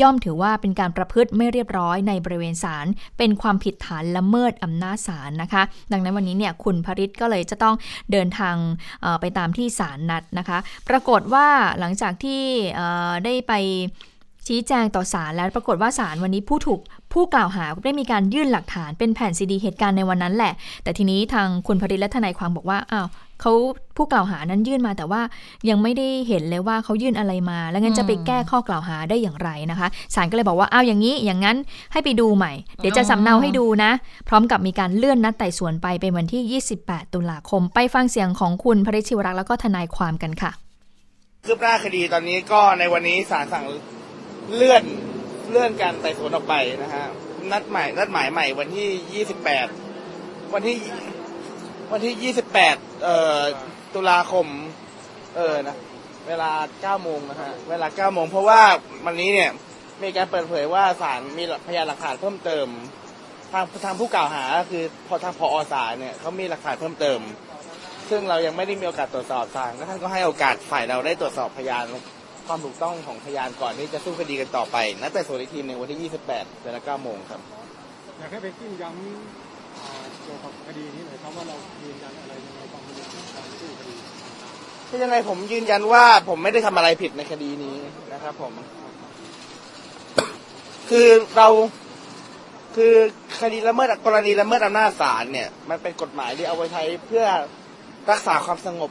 [0.00, 2.86] ย่อมถือว่าเป็นการประพฤติไม่เรียบร้อยในบริเวณศาล
[3.18, 7.74] เป็นความผิดฐานละเมิดอำนาจศาลนะคะ ดังนั้นวันนี้เนี่ยคุณพริตก็เลยจะต้อง
[8.12, 8.56] เดินทาง
[9.20, 11.46] ไปตามที่ศาลนัดนะคะ ปรากฏว่า
[11.78, 12.40] หลังจากที่
[13.24, 13.52] ได้ไป
[14.46, 16.80] ชี้แจงต่อศาลแล้วปรากฏว่าศาลวันนี้ผู้ถูก
[17.12, 23.06] ผู้กล่าวหาได้มีการยื่นหลักฐานเป็นแผ่นซีดีเหตุการณ์ในวันนั้นแหละ แต่ทีนี้ทางคุณพริตและทนายความบอกว่าอ้าว
[23.40, 23.52] เขา
[23.96, 25.22] ผู้กล่าวหานั้นยื่นมาแต่ว่า
[25.68, 31.56] ยังไม่ได้เห็นเลยว่าเขายื่นอะไรมา แล้วงั้นจะไปแก้ข้อกล่าวหาได้อย่างไรนะคะศาลก็เลยบอกว่าอ้าวอย่างนี้อย่างนั้น
[31.92, 33.90] ให้ไปดูใหม่ เดี๋ยวจะสำเนาให้ดูนะ
[34.28, 40.52] พร้อมกับมีการเลื่อนนัดไต่สวนไปเป็นวันที่ 28 ตุลาคม ไปฟังเสียงของคุณพริชิวรักษ์แล้วก็ทนายความกันค่ะ
[41.44, 43.64] คืบหน้าคดีตอนนี้ก็ในวันนี้ศาลสั่ง
[44.56, 44.82] เลื่อน
[45.50, 47.04] เลื่อนการไต่สวนออกไปนะฮะ
[47.52, 49.24] นัดใหม่นัดหมายใหม่วันที่
[49.86, 50.76] 28 วันที่
[51.94, 53.42] วันที่ 28 เอ่อ
[53.94, 54.46] ตุลาคม
[55.36, 55.76] เออนะ
[56.28, 56.50] เวลา
[56.98, 58.60] 9 โมงนะฮะ เวลา 9 โมง เพราะว่า
[59.06, 59.50] วันนี้เนี่ย
[60.02, 62.66] มีการเปิดเผยว่าศาลมีพยานหลักฐานเพิ่มเติม
[63.52, 67.20] ทางทางผู้กล่าวหาคือพอทางพอศาลเนี่ยเขามีหลักฐานเพิ่มเติม
[68.10, 71.84] ซึ่งเรายังไม่ได้มีโอกาสตรวจสอบศาลท่านก็ให้โอกาสฝ่ายเราได้ตรวจสอบพยาน
[72.46, 77.40] ความถูกต้องของพยานก่อนที่จะสู้คดีกันต่อไปนัดแต่ส่วนอีกทีหนึ่งวันที่ 28 เวลา 9 โมงครับ
[78.18, 79.43] อยากให้ไปกิ้งย้ำ
[80.24, 83.04] เกี่ยวกับคดีนี้หน่อยครับว่าเรายืนยันอะไรยังไงบ้างในกา
[83.44, 83.94] รสู้คดี
[84.88, 87.76] คือยังไงผมยืนยันว่าผมไม่ได้ทำอะไรผิดในคดีนี้
[88.12, 88.52] นะครับผม
[90.90, 91.48] คือเรา
[92.76, 92.94] คือ
[93.40, 97.26] คดีละเมิดกรณีละเมิดอำนาจศาลเนี่ย มันเป็นกฎหมายที่เอาไว้ใช้เพื่อ
[98.10, 98.90] รักษาความสงบ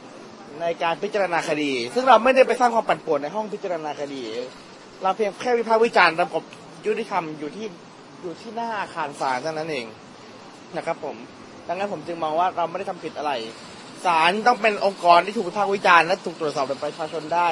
[0.60, 4.22] ในการพิจารณาคดี ซึ่งเราไม่ได้ไปสร้างความปั่นป่วนในห้องพิจารณาคดี
[5.02, 6.42] เราเพียงแค่วิพากษ์วิจารณ์ระบบ
[6.86, 7.66] ยุติธรรมอยู่ที่
[8.22, 9.86] อยู่ที่หน้าอาคารศาลเท่านั้นเอง
[10.76, 11.16] นะครับผม
[11.68, 13.32] ดังนั้นผมจึงมองว่าเราไม่ได้ทำผิดอะไร
[14.04, 17.48] ศาลต้องเป็นองค์กรที่ถูกวิพากษ์วิจารณ์และถูกตรวจสอบโดยประชาชนได้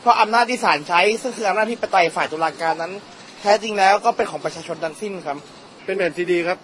[0.00, 2.92] เพราะอำนาจที่ศาลใช้ซึ่งคืออำนาจที่ปไตยฝ่ายตุลาการนั้น
[3.40, 5.36] แท้จริงแล้วก็เป็นของประชาชนทั้งสิ้นครับ
[5.84, 6.58] เป็นแผ่นซีดีครับ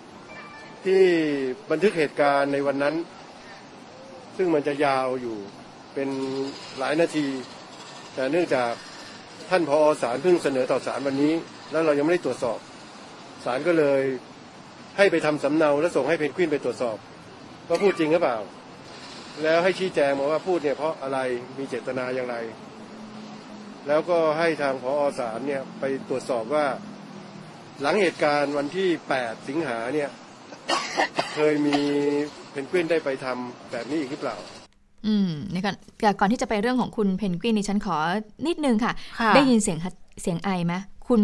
[0.84, 1.02] ที่
[1.70, 2.94] บันทึกเหตุการณ์ในวันนั้น
[4.36, 5.36] ซึ่งมันจะยาวอยู่
[5.94, 6.08] เป็น
[6.78, 7.26] หลายนาที
[8.14, 8.72] แต่เนื่องจาก
[9.50, 11.32] ท่านพอศาลเพิ่งเสนอต่อศาลวันนี้
[11.70, 12.58] แล้วเรายังไม่ได้ตรวจสอบ
[13.44, 14.02] ศาลก็เลย
[14.96, 16.96] ให้ไปทำสำเนาแล้วส่งให้เพนกวินไปตรวจสอบ
[17.68, 18.38] ว่าพูดจริงหรือเปล่า
[19.42, 21.18] แล้วให้ชี้แจงมาว่าพูดเนี่ยเพราะอะไร
[21.58, 22.36] มีเจตนาอย่างไร
[23.88, 26.66] แล้วก็ให้ทางพอศาลเนี่ยไปตรวจสอบว่า
[27.80, 28.88] หลังเหตุการณ์วันที่
[29.20, 30.10] 8 สิงหาเนี่ย
[31.34, 31.78] เคยมี
[32.50, 34.36] เพนกวินได้ไปทำแบบนี้อีกหรือเปล่า
[35.06, 37.96] อืมในก่อนแต่ก่อนที่จะไปเรื่องของคุณเพนกวินนี่ฉันขอ
[38.46, 39.78] นิดนึงค่ะค่ะได้ยินเสียง
[40.22, 40.74] เสียงไอไหม
[41.08, 41.22] คุณ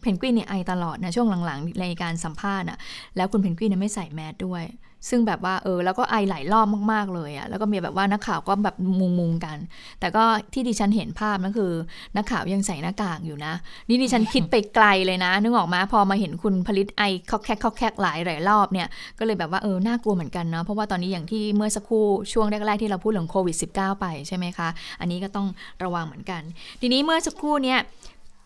[0.00, 2.78] เพนกวินเนี่ยไอตลอดนะช่วงหลังๆในการสัมภาษณ์อะ
[3.16, 4.64] แล้วคุณเพนกวินเนี่ยไม่ใส่แมสด้วย
[5.08, 8.76] ซึ่งแบบว่าเออแล้วก็ไอหลายรอบมากๆเลยอะ่ะแล้วก็มีแบบว่านักข่าวก็แบบ
[9.18, 9.58] มุงๆกัน
[10.00, 11.72] แต่ก็ที่ดิฉันเห็นภาพนั่นคือ
[12.16, 13.52] นักข่าวยังใส่หน้ากากอยู่นะ
[13.88, 24.68] นี่ดิฉันคิดไปไกลเลยนะ นึกออกมาพอมาเห็นคุณพริษฐ์ไอคอกแคกคอกแคกหลายหลายรอบเนี่ยก็เลยแบบว่าเออน่ากลัวเหมือนกันเนาะเพราะว่าตอนนี้อย่างที่เมื่อสักครู่ช่วงแรกๆที่เราพูดเรื่องโควิด -19 ไปใช่ไหมคะ
[25.00, 25.46] อันนี้ก็ต้อง
[25.84, 26.42] ระวังเหมือนกัน
[26.80, 27.78] ทีนี้เมื่อสักครู่เนี่ย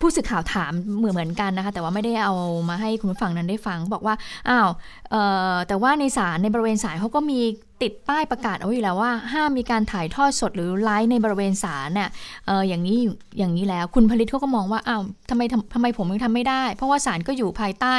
[0.00, 2.34] ผู้สื่อข่าวถามเหมือนเหมือนกันนะคะ แต่ว่าไม่ได้เอา
[2.68, 4.14] มาให้คุณผู้ฟังนั้นได้ฟัง บอกว่า
[4.48, 4.68] อ้าว
[5.10, 5.16] เอ
[5.54, 7.40] อแต่ว่าในศาลในบริเวณศาลเขาก็มี
[7.82, 12.08] ติดป้ายประกาศเอาไว้อยู่แล้วว่า ห้ามมีการถ่ายทอดสดหรือไลฟ์ในบริเวณศาลเนี่ย
[12.46, 12.98] เอออย่างนี้
[13.38, 17.96] อย่างนี้แล้วคุณผลิตเขาก็มองว่าอ้าวทำไมทำทำไมผมยังทำไม่ได้ เพราะว่าศาลก็อยู่ภายใต้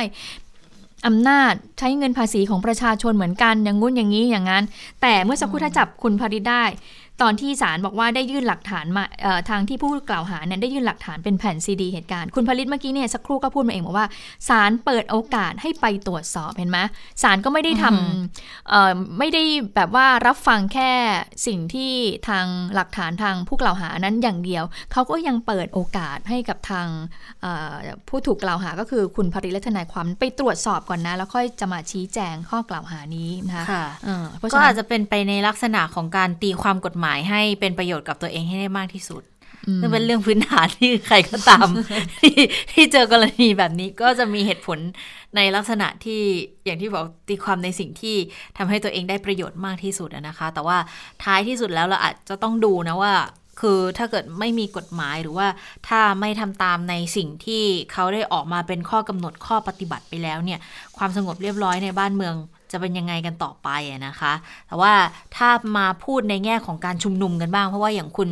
[1.07, 4.63] อำนาจใช้เงินภาษีของประชาชนเหมือนกันอย่างงู้นอย่างนี้อย่างนั้น
[5.01, 6.63] แต่เมื่อสักครู่ถ้าจับคุณผลิตได้
[7.21, 14.07] ตอนที่ศาลบอกว่าได้ยื่นหลักฐานมาเอ่อทางที่ผู้กล่าวหาเนี่ยได้ยื่นหลักฐานเป็นแผ่นซีดีเหตุการณ์ คุณผลิตเมื่อกี้เนี่ยสักครู่ก็พูดมาเองบอกว่า
[14.49, 16.79] ศาลเปิดโอกาสให้ไปตรวจสอบเห็นไหม
[17.23, 19.43] ศาลก็ไม่ได้ทอืมำเอ่อไม่ได้
[19.75, 20.91] แบบว่ารับฟังแค่
[21.47, 21.91] สิ่งที่
[22.29, 22.45] ทาง
[22.75, 26.87] หลักฐานทางผู้กล่าวหานั้นอย่างเดียว เขาก็ยังเปิดโอกาสให้กับทาง
[27.41, 27.73] เอ่อ
[28.09, 39.23] ผู้ถูกกล่าวหาก็คือคุณผลิตและทนายความไปตรวจสอบก่อนนะ แล้วค่อยจะมาชี้แจงข้อกล่าวหานี้นะคะค่ะเออเพราะก็ฉะนั้อานจจะเป็นไปในลักษณะของการตีความกฎหมายให้เป็นประโยชน์กับตัวเองให้ได้มากที่สุด
[39.67, 41.67] อืมซึ่งเป็นเรื่องพื้นฐานที่ใครก็ตาม
[42.21, 42.35] ที่
[42.71, 44.79] ที่เจอกรณีแบบนี้ก็จะมีเหตุผล
[45.35, 46.21] ในลักษณะที่
[46.65, 48.15] อย่างที่บอกตีความในสิ่งที่
[48.57, 50.77] ทำให้ตัวเองได้ประโยชน์มากที่สุดอะนะคะ แต่ว่า
[51.23, 53.13] ท้ายที่สุดแล้วเราอาจจะต้องดูนะว่า
[53.61, 55.47] คือถ้าเกิดไม่มีกฎหมายหรือว่า
[55.87, 60.59] ถ้าไม่ทำตามในสิ่งที่เขาได้ออกมาเป็นข้อกำหนดข้อปฏิบัติไปแล้วเนี่ย
[60.97, 62.35] ความสงบเรียบร้อยในบ้านเมือง
[62.71, 64.33] จะเป็นยังไงกันต่อไปอะนะคะ
[64.67, 64.93] แต่ว่า
[65.35, 68.29] ถ้ามาพูดในแง่ของการชุมนุมกันบ้าง เพราะว่าอย่างคุณ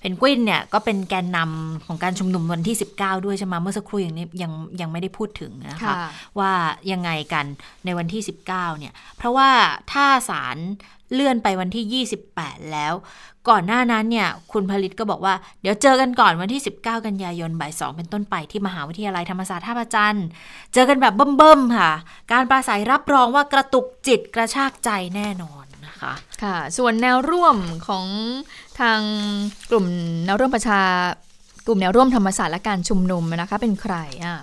[0.00, 5.96] เพนกวินเนี่ยก็เป็นแกนนำของการชุมนุมวันที่ 19 ด้วยใช่ไหมเมื่อสักครู่อย่างนี้ยังยังไม่ได้พูดถึงนะคะค่ะ
[6.38, 6.50] ว่า
[6.92, 7.44] ยังไงกัน
[7.84, 9.48] ในวันที่ 19เนี่ยเพราะว่า
[9.92, 10.56] ถ้าศาล
[11.12, 12.94] เลื่อนไปวันที่ 28 แล้ว
[13.48, 20.26] ก่อนหน้านั้นเนี่ย คุณผลิตก็บอกว่า เดี๋ยวเจอกันก่อนวันที่ 19 กันยายนบ่าย2เป็นต้นไปที่มหาวิทยาลัยธรรมศาสตร์ท่าพระจันทร์
[20.74, 21.90] เจอกันแบบเบิ่มๆค่ะ
[22.32, 27.56] การปราศัยรับรองว่ากระตุกจิตกระชากใจแน่นอนนะคะค่ะ ส่วนแนวร่วม
[27.88, 28.06] ของ
[28.80, 29.00] ทาง
[29.70, 29.86] กลุ่ม
[30.24, 30.80] แนวร่วมประชา
[31.66, 33.94] กลุ่มแนวร่วมธรรมศาสตร์และการชุมนุมนะคะเป็นใคร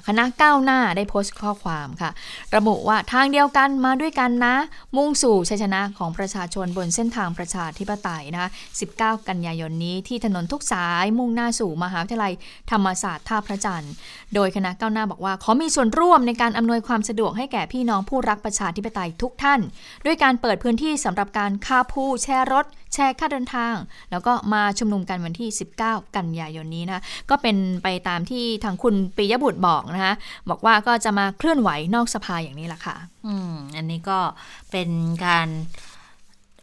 [0.08, 2.12] คณะก้าวหน้าได้โพสต์ข้อความค่ะ
[2.56, 4.56] ระบุว่าทางเดียวกันมาด้วยกันนะ
[4.98, 8.50] มุ่งสู่ชัยชนะของประชาชนบนเส้นทางประชาธิปไตยนะคะ
[8.88, 12.34] 19 กันยายนนี้ที่ถนนทุกสายมุ่งหน้าสู่มหาวิทยาลัย
[12.72, 13.94] ธรรมศาสตร์ท่าพระจันทร์
[14.36, 19.60] โดยคณะก้าวหน้าบอกว่า ขอมีส่วนร่วมในการอำนวยความสะดวกให้แก่พี่น้องผู้รักประชาธิปไตยทุกท่าน
[20.06, 23.76] ด้วยการเปิดพื้นที่สำหรับการคาผู้แชร์รถ แชร์ค่าเดินทาง
[24.12, 25.50] แล้วก็มาชุมนุมกันวันที่
[25.82, 30.14] 19 กันยายนนี้นะก็เป็นไปตามที่ทางคุณปิยบุตรบอกนะคะ
[30.50, 32.96] บอกว่าก็จะมาเคลื่อนไหวนอกสภาอย่างนี้แหละค่ะ
[33.28, 34.20] อืมอันนี้ก็
[34.72, 34.90] เป็น
[35.26, 35.48] การ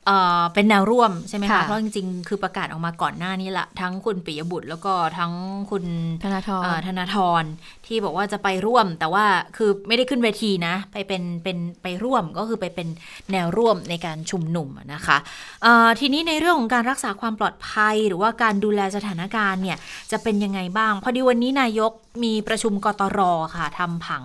[0.07, 5.33] เอ่อเป็นแนวร่วมใช่ไหมคะค่ะเพราะจริงๆ คือประกาศออกมาก่อนหน้านี้ละทั้งคุณปิยบุตรแล้วก็ทั้ง
[5.71, 5.85] คุณ
[6.25, 7.43] ธนาธรเอ่อธนาธร
[7.87, 9.25] ที่บอกว่าจะไปร่วม แต่ว่า
[9.57, 12.89] คือไม่ได้ขึ้นเวทีนะ ไปเป็นเป็นไปร่วมก็คือไปเป็น
[13.33, 15.19] แนวร่วมในการชุมนุมอะนะคะ
[15.63, 19.79] เอ่อทีนี้ในเรื่องของการรักษาความปลอดภัย หรือว่าการดูแลสถานการณ์เนี่ย
[20.13, 21.93] จะเป็นยังไงบ้าง พอดีวันนี้นายก
[22.25, 23.21] มีประชุมกตร
[23.57, 24.25] ค่ะทำผัง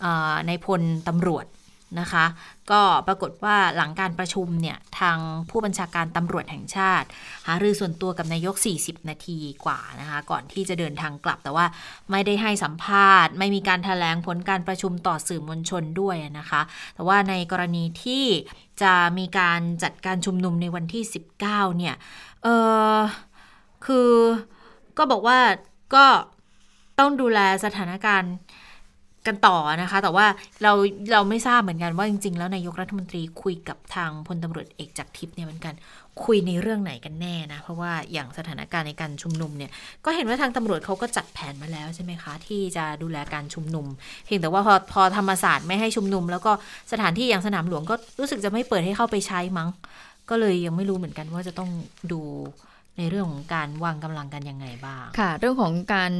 [0.00, 1.46] เอ่อในพลตำรวจ
[2.00, 2.24] นะคะ
[2.70, 5.18] ก็ปรากฏว่าหลังการประชุมเนี่ย ทาง
[5.50, 7.06] ผู้บัญชาการตำรวจแห่งชาติ
[7.46, 11.66] หารือส่วนตัวกับนายก 40 นาทีกว่านะคะ ก่อนที่จะเดินทางกลับ แต่ว่า
[12.10, 16.60] ไม่ได้ให้สัมภาษณ์ ไม่มีการถแถลงผลการประชุมต่อสื่อมวลชนด้วยนะคะ
[16.94, 18.24] แต่ว่าในกรณีที่
[18.82, 21.02] จะมีการจัดการชุมนุมในวันที่
[21.42, 21.94] 19 เนี่ย
[22.42, 22.48] เอ
[22.96, 22.98] อ
[23.86, 24.10] คือ
[24.98, 25.38] ก็บอกว่า
[25.94, 26.06] ก็
[26.98, 28.34] ต้องดูแลสถานการณ์
[29.28, 30.26] กันต่อนะคะ แต่ว่า
[30.62, 30.72] เรา
[31.12, 35.74] เราไม่ทราบเหมือนกันว่าจริง ๆ แล้วนายกรัฐมนตรีคุยกับทางพลตำรวจเอกจากทิพย์เนี่ยเหมือนกัน
[36.24, 39.70] คุยในเรื่องไหนกันแน่นะเพราะว่าอย่างสถานการณ์ในการชุมนุมเนี่ย
[40.04, 43.86] ก็เห็นว่าทางตำรวจเขาก็จัดแผนมาแล้วใช่ไหมคะ ที่จะดูแลการชุมนุม
[44.24, 46.52] เพียงแต่ว่าพอพอธรรมศาสตร์ไม่ให้ชุมนุม แล้วก็
[46.92, 49.68] สถานที่อย่างสนามหลวงก็รู้สึกจะไม่เปิดให้เข้าไปใช้มั้ง
[50.30, 51.70] ก็เลยยังไม่รู้เหมือนกันว่าจะต้อง
[52.12, 52.20] ดู
[52.98, 56.12] ในเรื่องของการวางกำลังกันยังไงบ้าง ค่ะ เรื่องของการ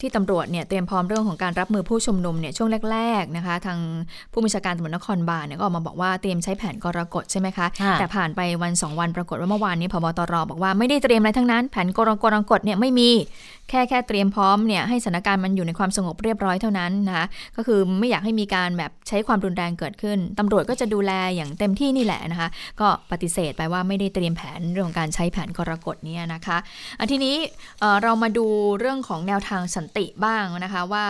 [0.00, 3.78] ที่ตำรวจเนี่ยเตรียมพร้อมเรื่องของการรับมือผู้ชุมนุมเนี่ยช่วงแรกๆนะคะ ทาง
[4.32, 12.10] ผู้บัญชาการตำรวจนครบาลเนี่ยก็ออกมาบอกว่าเตรียมใช้แผนกรกฎใช่ไหมคะค่ะแต่ผ่านไปวัน 2 วันปรากฏว่าเมื่อวานนี้พบตรบอกว่าไม่ได้เตรียมอะไรทั้งนั้น แผนกร
[12.50, 13.10] กฎเนี่ยไม่มี
[13.70, 22.48] แค่แค่เตรียมพร้อมเนี่ยให้สถานการณ์มันอยู่ในความสงบเรียบร้อยเท่านั้นนะคะก็คือไม่อยากให้มีการแบบใช้ความรุนแรงเกิดขึ้นตำรวจก็จะดูแลอย่างเต็มที่นี่แหละนะคะ
[22.80, 26.56] ก็ปฏิเสธไปว่าไม่ได้เตรียมแผนเรื่องของการใช้แผนกรกฎเนี่ยนะคะ
[26.98, 27.36] อันทีนี้
[27.80, 28.46] เออเรามาดู
[28.80, 31.04] เรื่องของแนวทางสันติบ้างนะคะว่า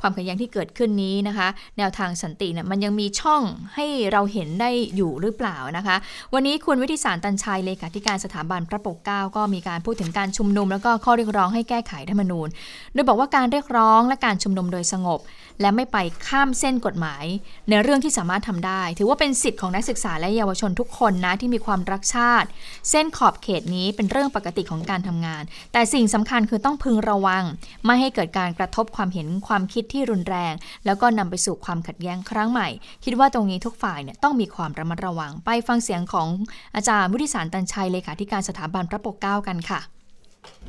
[0.00, 1.48] ความขัดแย้งที่เกิดขึ้นนี้นะคะ
[1.78, 3.42] แนวทางสันติเนี่ยมันยังมีช่อง
[3.74, 5.96] ให้เราเห็นได้อยู่หรือเปล่านะคะ
[6.34, 12.48] วันนี้คุณวิทิสารตันชัยเลขาธิการสถาบันพระปกเกล้าก็มีการพูดถึงการชุมนุม แล้วก็ข้อเรียกร้องให้แก้ไขรัฐธรรมนูญ
[12.92, 15.20] โดยบอกว่าการเรียกร้องและการชุมนุมโดยสงบ
[15.60, 17.24] และไม่ไปข้ามเส้นกฎหมาย
[17.68, 22.48] ในเรื่องที่สามารถทำได้ ถือว่าเป็นสิทธิ์ของนักศึกษาและเยาวชนทุกคนนะที่มีความรักชาติ
[22.90, 27.44] เส้นขอบเขตนี้เป็นเรื่องปกติของการทำงาน แต่สิ่งสำคัญคือต้องพึงระวัง
[27.86, 32.68] ไม่ให้เกิดการกระทบความเห็นความคิดที่รุนแรง แล้วก็นำไปสู่ความขัดแย้งครั้งใหม่
[33.04, 36.28] คิดว่าตรงนี้ทุกฝ่ายเนี่ยต้องมีความระมัดระวัง ไปฟังเสียงของ
[36.76, 39.80] อาจารย์วุฒิสารตันชัยเลขาธิการสถาบันพระปกเกล้ากันค่ะ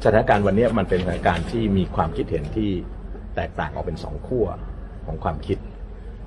[0.03, 2.71] สถานการณ์วันนี้มันเป็นสถานการณ์ที่มีความคิดเห็นที่
[3.36, 4.47] แตกต่างออกเป็นสองขั้ว
[5.05, 5.57] ของความคิด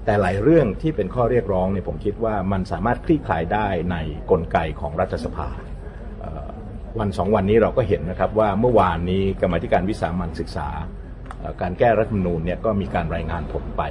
[0.05, 3.97] แต่หลายเรื่องที่เป็นข้อเรียกร้องเนี่ยผมคิดว่ามันสามารถคลี่คลายได้ใน
[4.30, 5.49] กลไกของรัฐสภา
[6.99, 10.68] วันสองวันนี้เราก็เห็นนะครับว่าเมื่อวานนี้กรรมธิการวิสามันศึกษา
[11.62, 13.82] การแก้รัฐธรรมนูญเนี่ยก็มีการรายงานผลไป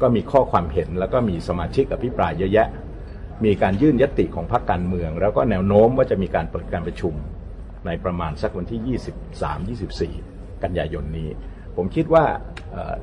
[0.00, 2.68] ก็มีข้อความเห็นแล้วก็มีสมาชิกอภิปรายเยอะแยะ
[3.44, 7.14] มีการยื่นยติของพรรคการเมือง แล้วก็แนวโน้มว่าจะมีการเปิดการประชุม
[7.86, 8.98] ในประมาณสักวันที่
[10.08, 11.28] 23 24 กันยายนนี้
[11.76, 12.24] ผมคิดว่า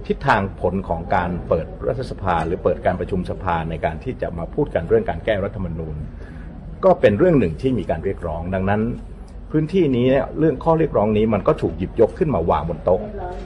[0.07, 5.95] ทิศทางผลของการเปิดรัฐสภา หรือเปิดการประชุมสภาในการที่จะมาพูดกันเรื่องการแก้รัฐธรรมนูญ
[6.85, 8.81] ก็เป็นเรื่องหนึ่งที่มีการเรียกร้อง ดังนั้น
[9.51, 10.07] พื้นที่นี้
[10.39, 13.01] เรื่องข้อเรียกร้องนี้มันก็ถูกหยิบยกขึ้นมาวางบนโต๊ะ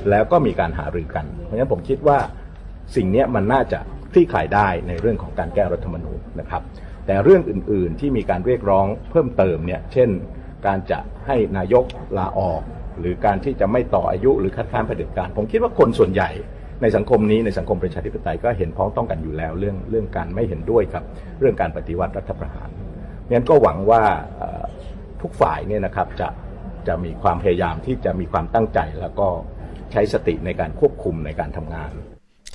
[0.09, 2.17] แล้วก็มีการหารือกัน เพราะฉะนั้นผมคิดว่า
[2.95, 3.79] สิ่งนี้มันน่าจะ
[4.11, 6.61] คลี่คลายได้ในเรื่องของการแก้รัฐธรรมนูญนะครับ
[7.05, 10.09] แต่เรื่องอื่นๆที่มีการเรียกร้องเพิ่มเติมเนี่ย เช่น
[10.65, 11.85] การจะให้นายก
[12.17, 12.61] ลาออก
[12.99, 16.29] หรือการที่จะไม่ต่ออายุหรือคัดค้านเผด็จการ ผมคิดว่าคนส่วนใหญ่
[16.81, 21.03] ในสังคมนี้ในสังคมประชาธิปไตยก็เห็นพ้องต้องกันอยู่แล้วเรื่องเรื่องการไม่เห็นด้วยครับ
[21.39, 22.69] เรื่องการปฏิวัติรัฐประหาร
[23.31, 24.03] งั้นก็หวังว่า
[25.21, 26.29] ทุกฝ่ายเนี่ยนะครับจะ
[26.87, 29.27] จะมีความพยายามที่จะมีความตั้งใจแล้วก็
[29.91, 31.91] ใช้สติในการควบคุมในการทำงาน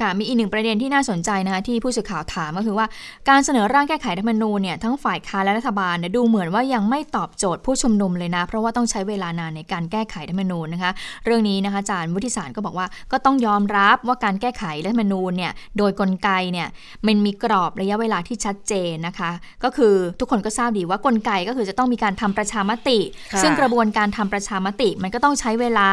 [0.00, 2.86] ค่ะมีอีกหนึ่งประเด็นที่น่าสนใจนะคะที่ผู้สื่อข่าวถามก็คือว่า
[3.28, 10.90] การเสนอร่างแก้ไขรัฐธรรมนูญเนี่ยทั้งฝ่ายค้านและรัฐบาลเนี่ยดูเหมือนว่ายังไม่ตอบโจทย์ผู้ชุมนุมเลยนะ เพราะว่าต้องใช้เวลานานในการแก้ไขรัฐธรรมนูญนะคะ
[11.24, 16.68] เรื่องนี้นะคะอาจารย์วุฒิสารก็บอกว่าก็ต้องยอมรับว่าการแก้ไขรัฐธรรมนูญเนี่ยโดยกลไกเนี่ย
[17.06, 19.30] มันมีกรอบระยะเวลาที่ชัดเจนนะคะ
[19.64, 22.98] ก็คือทุกคนก็ทราบดีว่ากลไกก็คือจะต้องมีการทำประชามติ
[23.42, 25.88] ซึ่งกระบวนการทำประชามติมันก็ต้องใช้เวลา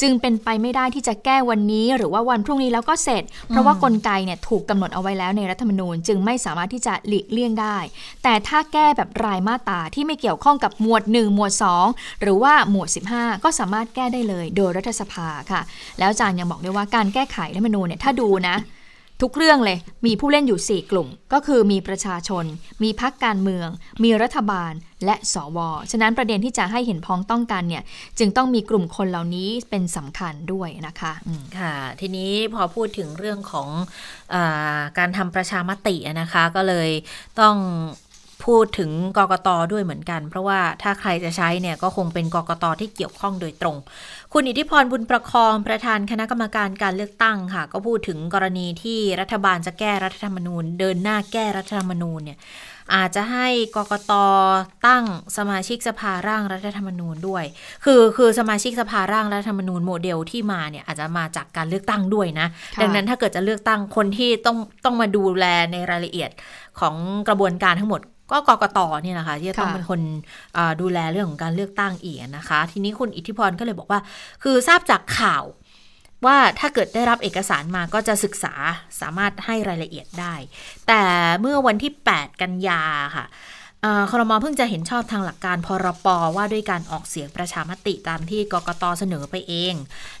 [0.00, 7.76] จึงเป็นไปไม่ได้ที่จะแก้วันนี้ หรือว่าวันพรุ่งนี้แล้วก็เสร็จเพราะว่ากลไกเนี่ยถูกกำหนดเอาไว้แล้วในรัฐธรรมนูญ จึงไม่สามารถที่จะหลีกเลี่ยงได้
[8.22, 11.52] แต่ถ้าแก้แบบรายมาตราที่ไม่เกี่ยวข้องกับหมวด 1 หมวด
[11.86, 15.60] 2 หรือว่าหมวด 15 ก็สามารถแก้ได้เลยโดยรัฐสภาค่ะ
[15.98, 18.56] แล้วอาจารย์ยังบอกด้วยว่าการแก้ไขรัฐธรรมนูญเนี่ยถ้าดูนะ
[19.22, 22.44] ทุกเรื่องเลยมีผู้เล่นอยู่ 4 กลุ่ม ก็คือมีประชาชน
[22.82, 23.68] มีพักการเมือง
[24.04, 24.72] มีรัฐบาล
[25.04, 25.58] และสว
[25.90, 27.82] ฉะนั้นประเด็นที่จะให้เห็นพ้องต้องกันเนี่ย
[28.18, 33.68] จึงต้องมีกลุ่มคนเหล่านี้เป็นสำคัญด้วยนะคะอืมค่ะ ทีนี้พอพูดถึงเรื่องของ
[34.34, 36.90] อาการทำประชามตินะคะ ก็เลย
[37.40, 37.56] ต้อง
[38.46, 43.76] พูดถึงกกตด้วยเหมือนกัน เพราะว่าถ้าใครจะใช้เนี่ยก็คงเป็นกกตที่เกี่ยวข้องโดยตรง
[44.38, 52.38] คุณอิทธิพรบุญประคองประธานคณะกรรมการการเลือกตั้งค่ะ ก็พูดถึงกรณีที่รัฐบาลจะแก้รัฐธรรมนูญ เดินหน้าแก้รัฐธรรมนูญเนี่ย
[52.94, 54.12] อาจจะให้กกต
[54.86, 55.04] ตั้ง
[55.36, 57.44] สมาชิกสภาร่างรัฐธรรมนูญด้วย
[57.84, 66.30] คือคือสมาชิกสภาร่างรัฐธรรมนูญโมเดลที่มาเนี่ยอาจจะมาจากการเลือกตั้งด้วยนะค่ะดังนั้นถ้าเกิดจะเลือกตั้งคนที่ต้องต้องมาดูแลในรายละเอียด
[66.80, 66.94] ของ
[67.28, 68.00] กระบวนการทั้งหมด
[68.30, 70.00] ก็กกตเนี่ยแหละค่ะที่จะต้องค่ะเป็นคน
[70.56, 74.00] อ่าดูแลเรื่องของการเลือกตั้งอีกนะคะ ทีนี้คุณอิทธิพรก็เลยบอกว่า
[74.42, 75.44] คือทราบจากข่าว
[76.26, 78.54] ว่าถ้าเกิดได้รับเอกสารมาก็จะศึกษา
[79.00, 80.34] สามารถให้รายละเอียดได้
[80.88, 81.02] แต่
[81.40, 82.82] เมื่อวันที่ 8 กันยา
[83.16, 83.26] ค่ะ
[83.82, 86.06] เอ่อครมเพิ่งจะเห็นชอบทางหลักการพรป
[86.36, 89.74] ว่าด้วยการออกเสียงประชามติตามที่กกตเสนอไปเอง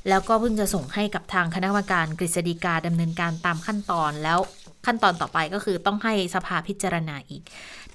[0.08, 4.38] แล้วก็เพิ่งจะส่งให้กับทางคณะกรรมการกฤษฎีกาดำเนินการตามขั้นตอนแล้ว
[4.86, 7.42] ขั้นตอนต่อไปก็คือต้องให้สภาพิจารณาอีก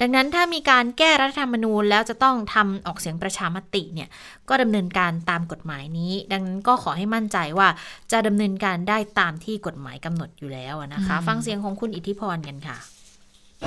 [0.02, 4.10] ดังนั้นถ้ามีการแก้รัฐธรรมนูญแล้วจะต้องทำออกเสียงประชามติเนี่ย
[4.50, 7.68] ก็ดำเนินการตามกฎหมายนี้ ดังนั้นก็ขอให้มั่นใจว่า
[8.12, 12.78] จะดำเนินการได้ตามที่กฎหมายกำหนดอยู่แล้วอะนะคะ ฟังเสียงของคุณอิทธิพรกันค่ะ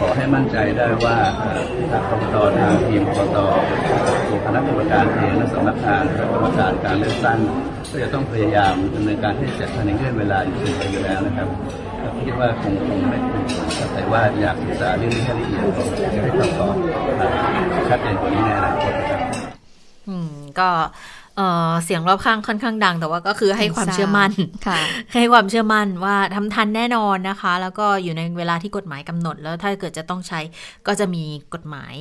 [0.00, 1.60] ขอให้มั่นใจได้ว่าเอ่อ
[1.92, 3.38] ทางกรกตทางทีมกรกต
[4.28, 7.38] ตัวคณะกรรมการเองและสำนักงานคณะกรรมการการเลือกตั้ง
[7.90, 11.48] ก็จะต้องพยายามดำเนินการให้เสร็จภายในเงื่อนเวลาอยู่เสมออยู่แล้วนะครับ
[11.83, 11.83] ก็
[12.26, 13.44] คิดว่าคงคงไม่คง
[13.94, 16.74] แต่ว่าอยากศึกษาเรื่องนี้ให้ละเอียดจะได้คำตอบ
[17.88, 19.20] ชัดเจนกว่านี้ในอนาคตนะครับ
[20.08, 20.68] อืมก็
[21.36, 24.32] เอ่อเสียงรอบข้างค่อนข้างดัง แต่ว่าก็คือให้ความเชื่อมั่น
[24.66, 24.78] ค่ะ
[25.14, 30.40] ให้ความเชื่อมั่นว่าทำทันแน่นอนนะคะ แล้วก็อยู่ในเวลาที่กฎหมายกำหนด แล้วถ้าเกิดจะต้องใช้
[30.86, 31.24] ก็จะมี
[31.54, 31.94] กฎหมาย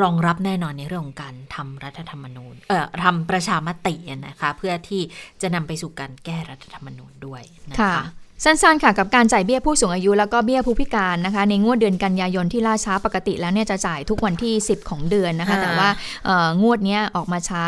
[0.00, 3.94] รองรับแน่นอนในเรื่องของการทำรัฐธรรมนูญ เอ่อทำประชามติ
[4.26, 5.02] นะคะ เพื่อที่
[5.42, 8.04] จะนำไปสู่การแก้รัฐธรรมนูญด้วยนะค่ะคะ
[8.44, 15.88] สั้นๆค่ะกับการจ่ายเบี้ยผู้สูงอายุแล้วก็เบี้ยผู้พิการนะคะในงวดเดือนกันยายนที่ล่าช้าปกติแล้วเนี่ยจะจ่ายทุกวันที่ 10 ของเดือนนะคะค่ะแต่ว่า
[16.24, 17.66] เอ่องวดเนี้ยออกมาช้า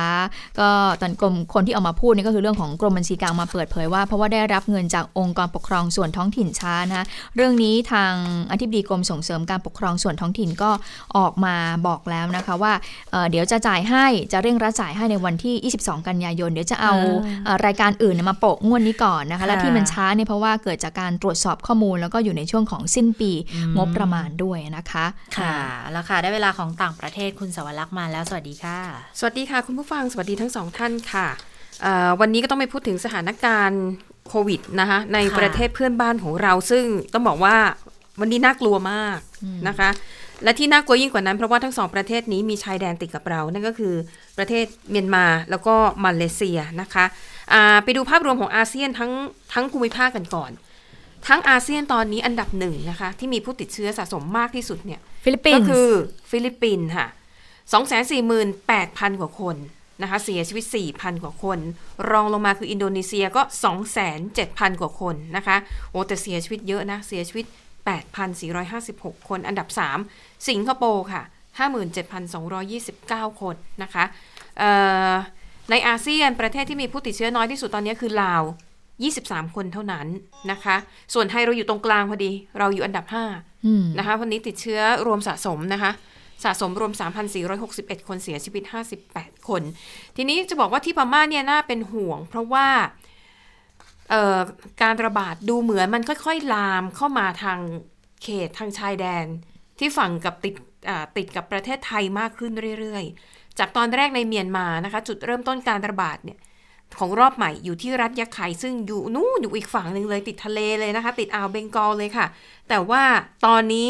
[0.61, 0.69] ก็
[1.01, 7.05] ตอนกรมคนที่ออกมาพูดนี่ก็คือเรื่องของกรมบัญชีกลางมาเปิดเผยว่า เพราะว่าได้รับเงินจากองค์กรปกครองส่วนท้องถิ่นช้านะคะ
[7.37, 8.13] เรื่องนี้ทาง
[8.51, 10.71] อธิบดีกรมส่งเสริมการปกครองส่วนท้องถิ่นก็
[11.17, 11.55] ออกมา
[11.87, 12.73] บอกแล้วนะคะว่า
[13.11, 25.07] เอ่อเดี๋ยวจะจ่ายให้จะเร่งรัดจ่ายให้ในวันที่ 22 กันยายน เดี๋ยวจะเอาอ่าเอ่อรายการอื่นเนี่ยมาโปะงวดนี้ก่อนนะคะและค่ะที่มันช้าเนี่ยเพราะว่าเกิดจากการตรวจสอบข้อมูล แล้วก็อยู่ในช่วงของสิ้นปีอืมงบประมาณด้วยนะคะ
[25.39, 25.55] ค่ะ
[25.93, 28.79] แล้วค่ะได้เวลาของต่างประเทศคุณสวรักษ์มาแล้วสวัสดีค่ะ
[29.19, 31.29] สวัสดีค่ะ คุณผู้ฟังสวัสดีทั้งสองท่านค่ะ
[31.83, 33.83] เอ่อวันนี้ก็ต้องไปพูดถึงสถานการณ์
[34.29, 37.57] โควิดนะคะในค่ะประเทศเพื่อนบ้านของเรา ซึ่งต้องบอกว่า
[38.21, 39.91] วันนี้น่ากลัวมากอืมนะคะ
[40.45, 43.95] และที่น่ากลัวยิ่งกว่านั้นเพราะว่าทั้งสองประเทศนี้มีชายแดนติดกับเรา นั่นก็คือ
[44.39, 47.32] ประเทศเมียนมาแล้วก็มาเลเซียนะคะอ่า
[47.85, 49.13] ไปดูภาพรวมของอาเซียนทั้ง
[49.53, 50.51] ทั้งภูมิภาคกันก่อน
[51.29, 55.89] ทั้งอาเซียนตอนนี้อันดับหนึ่งนะคะ ที่มีผู้ติดเชื้อสะสมมากที่สุดเนี่ยฟิลิปปินก็ส์คือ
[56.31, 57.07] ฟิลิปปินส์ค่ะ
[58.35, 59.57] 248,000 กว่าคน
[60.03, 60.65] นะคะเสียชีวิต
[60.95, 61.59] 4,000 กว่าคน
[62.11, 63.43] รองลงมาคืออินโดนีเซียก็
[64.13, 65.57] 207,000 กว่าคนนะคะ
[65.91, 67.47] โอ้แต่เสียชีวิตเยอะนะ เสียชีวิต
[68.37, 69.69] 8,456 คน อันดับ
[70.09, 71.23] 3 สิงคโปร์ค่ะ
[72.53, 74.05] 57,229 คนนะคะ
[74.59, 74.71] เอ่
[75.11, 75.13] อ
[75.73, 78.43] ในอาเซียนประเทศที่มีผู้ติดเชื้อน้อยที่สุดตอนนี้คือลาว
[78.99, 80.07] 23 คนเท่านั้น
[80.51, 80.77] นะคะ
[81.15, 83.05] ส่วนไทยเราอยู่ตรงกลางพอดี เราอยู่อันดับ
[83.35, 85.93] 5อืมนะคะ วันนี้ติดเชื้อรวมสะสมนะคะ
[86.45, 86.93] สะสมรวม
[87.51, 88.63] 3,461 คนเสียชีวิต
[89.05, 89.63] 58 คน
[90.17, 92.69] ทีนี้จะบอกว่าที่พม่าเนี่ยน่าเป็นห่วง เพราะว่า
[94.11, 94.41] เอ่อ
[94.83, 97.59] การระบาดดูเหมือนมันค่อยๆ ลามเข้ามาทาง
[98.23, 99.27] เขตทางชายแดน
[99.79, 100.55] ที่ฝั่งกับติด
[100.89, 106.39] อ่าติดกับประเทศไทยมากขึ้นเรื่อยๆ จากตอนแรกในเมียนมานะคะ จุดเริ่มต้นการระบาดเนี่ย
[106.99, 112.27] ของรอบใหม่อยู่ที่รัฐยะไข่ซึ่งอยู่นู่นอยู่อีกฝั่งหนึ่งเลยติดทะเลเลยนะคะ ติดอ่าวเบงกอลเลยค่ะ
[112.69, 113.03] แต่ว่า
[113.47, 113.89] ตอนนี้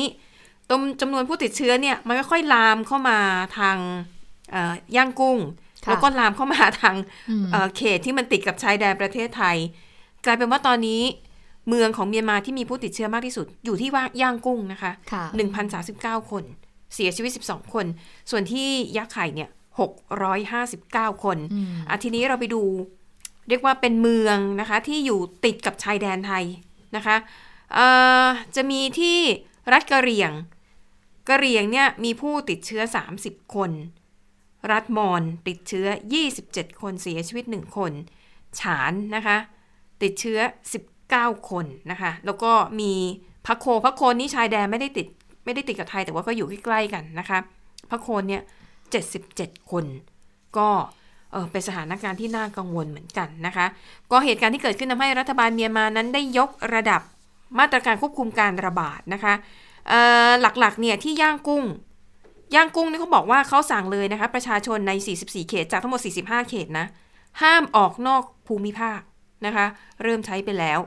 [0.71, 3.19] ตมจำนวนผู้ติดเชื้อเนี่ยมันค่อยๆลามเข้ามา
[3.59, 3.77] ทาง
[4.51, 5.39] เอ่อย่างกุ้ง
[5.85, 6.97] ค่ะแล้วก็ลามเข้ามาทาง
[7.31, 9.57] อืมเอ่อเขตที่มันติดกับชายแดนประเทศไทย
[10.25, 11.03] กลายเป็นว่าตอนนี้
[11.69, 15.25] เมืองของเมียนมาที่มีผู้ติดเชื้อมากที่สุดอยู่ที่ว่าย่างกุ้งนะคะค่ะ
[16.21, 16.45] 1,039 คน
[16.95, 17.87] เสียชีวิต 12 คน
[18.31, 19.51] ส่วนที่ยักษ์ไข่เนี่ย
[20.31, 22.63] 659 คนอืมอะทีนี้เราไปดู
[23.49, 26.45] เรียกว่าเป็นเมืองนะคะที่อยู่ติดกับชายแดนไทย
[26.97, 27.17] นะคะ
[27.75, 27.87] เอ่
[28.25, 28.27] อ
[28.57, 29.19] จะมีที่
[29.73, 30.33] รัฐกะเหรี่ยง
[31.29, 32.83] กะเหรี่ยงเนี่ยมีผู้ติดเชื้อ
[33.19, 33.71] 30 คน
[34.73, 35.87] รัฐมอญติดเชื้อ
[36.35, 37.93] 27 คนเสียชีวิต 1 คน
[38.59, 39.37] ฉานนะคะ
[40.03, 40.39] ติดเชื้อ
[40.95, 42.93] 19 คนนะคะ แล้วก็มี
[43.47, 45.07] พักโคพักโคนนี่ชายแดนไม่ได้ติด
[45.45, 47.39] ไม่ได้ติดกับไทยแต่ว่าก็อยู่ใกล้ๆกันนะคะ
[47.91, 48.43] พักโคนเนี่ย
[49.07, 49.85] 77 คน
[50.59, 50.69] ก็
[51.33, 53.67] เออเป็นสถานการณ์ที่น่ากังวลเหมือนกันนะคะ
[54.13, 57.01] ก็เหตุการณ์ที่เกิดขึ้นทำให้รัฐบาลเมียนมานั้นได้ยกระดับ
[57.59, 59.35] มาตรการควบคุมการระบาดนะคะ
[60.41, 61.65] หลักๆเนี่ยที่ย่างกุ้ง
[62.55, 66.87] ย่างกุ้งนี่เขาบอกว่าเขาสั่งเลยนะคะ ประชาชนใน 44 เขตจากทั้งหมด 45 เขตนะ
[67.43, 69.01] ห้ามออกนอกภูมิภาค
[69.47, 69.67] นะคะ
[70.03, 70.79] เริ่มใช้ไปแล้ว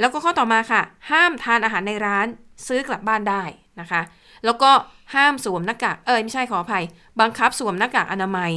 [0.00, 2.26] แล้วก็ข้อต่อมาค่ะ ห้ามทานอาหารในร้าน
[2.66, 3.42] ซื้อกลับบ้านได้
[3.80, 4.00] นะคะ
[4.44, 4.70] แล้วก็
[5.14, 6.84] ห้ามสวมหน้ากาก เอยไม่ใช่ขออภัย
[7.20, 8.52] บังคับสวมหน้ากากอนามัย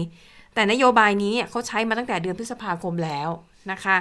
[0.53, 3.29] แต่นโยบายนี้เขาใช้มาตั้งแต่เดือนพฤษภาคมแล้ว
[3.71, 3.97] นะคะ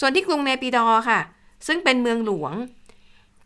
[0.00, 1.20] ส่วนที่กรุงเนปิดอค่ะ
[1.66, 2.52] ซึ่งเป็นเมืองหลวง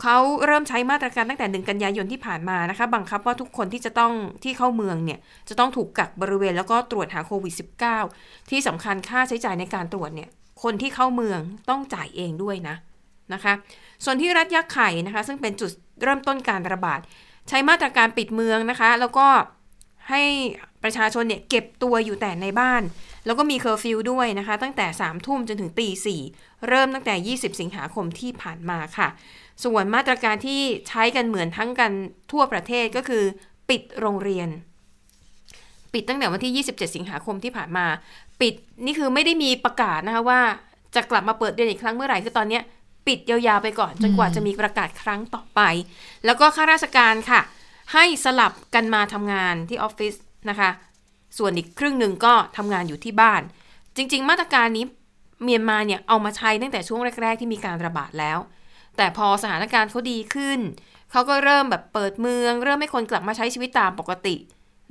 [0.03, 4.13] เขาเริ่มใช้มาตรการตั้งแต่หนึ่งกันยายนที่ผ่านมานะคะ บังคับว่าทุกคนที่จะต้อง
[4.45, 7.55] ที่เข้าเมืองเนี่ยจะต้องถูกกักบริเวณแล้วก็ตรวจหาโควิด
[8.01, 10.29] -19 ที่สำคัญค่าใช้จ่ายในการตรวจเนี่ย
[10.63, 11.41] คนที่เข้าเมือง
[11.71, 12.77] ต้องจ่ายเองด้วยนะ
[13.33, 13.53] นะคะ
[14.05, 15.73] ส่วนที่รัฐยักษ์ไข่นะคะ ซึ่งเป็นจุด
[16.03, 17.01] เริ่มต้นการระบาด
[17.49, 19.27] ใช้มาตรการปิดเมืองนะคะ แล้วก็
[20.11, 20.23] ให้
[20.83, 22.83] ประชาชนเนี่ยเก็บตัวอยู่แต่ในบ้าน
[23.27, 26.21] แล้วก็มีเคอร์ฟิวด้วยนะคะ ตั้งแต่สามทุ่มจนถึงตีสี่
[26.69, 29.09] เริ่มตั้งแต่ 20 สิงหาคมที่ผ่านมาค่ะ
[29.65, 31.93] ส่วนมาตรการที่ใช้กันเหมือนทั้งกัน
[32.33, 33.25] ทั่วประเทศก็คือ
[33.69, 34.49] ปิดโรงเรียน
[35.93, 37.87] ปิดตั้งแต่วันที่ 27 สิงหาคมที่ผ่านมา
[38.41, 38.55] ปิด
[38.87, 40.41] นี่คือไม่ได้มีประกาศนะคะว่า
[40.95, 42.61] จะกลับมาเปิดเรียนอีกครั้งเมื่อไหร่คือตอนนี้
[43.09, 45.61] ปิดยาวๆไปก่อน จนกว่าจะมีประกาศครั้งต่อไป
[46.25, 47.41] แล้วก็ข้าราชการค่ะ
[47.93, 50.15] ให้สลับกันมาทำงานที่ออฟฟิศ
[50.51, 50.71] นะคะ
[51.39, 53.43] ส่วนอีกครึ่งหนึ่งก็ทำงานอยู่ที่บ้าน
[53.97, 54.85] จริง ๆ มาตรการนี้
[55.43, 58.39] เมียนมาเนี่ยเอามาใช้ตั้งแต่ช่วงแรก ๆ ที่มีการระบาดแล้ว
[58.97, 60.61] แต่พอสถานการณ์เขาดีขึ้น
[61.11, 64.37] เขาก็เริ่มแบบเปิดเมือง เริ่มให้คนกลับมาใช้ชีวิตตามปกติ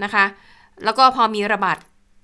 [0.04, 0.26] นะคะ
[0.84, 1.78] แล้วก็พอมีระบาด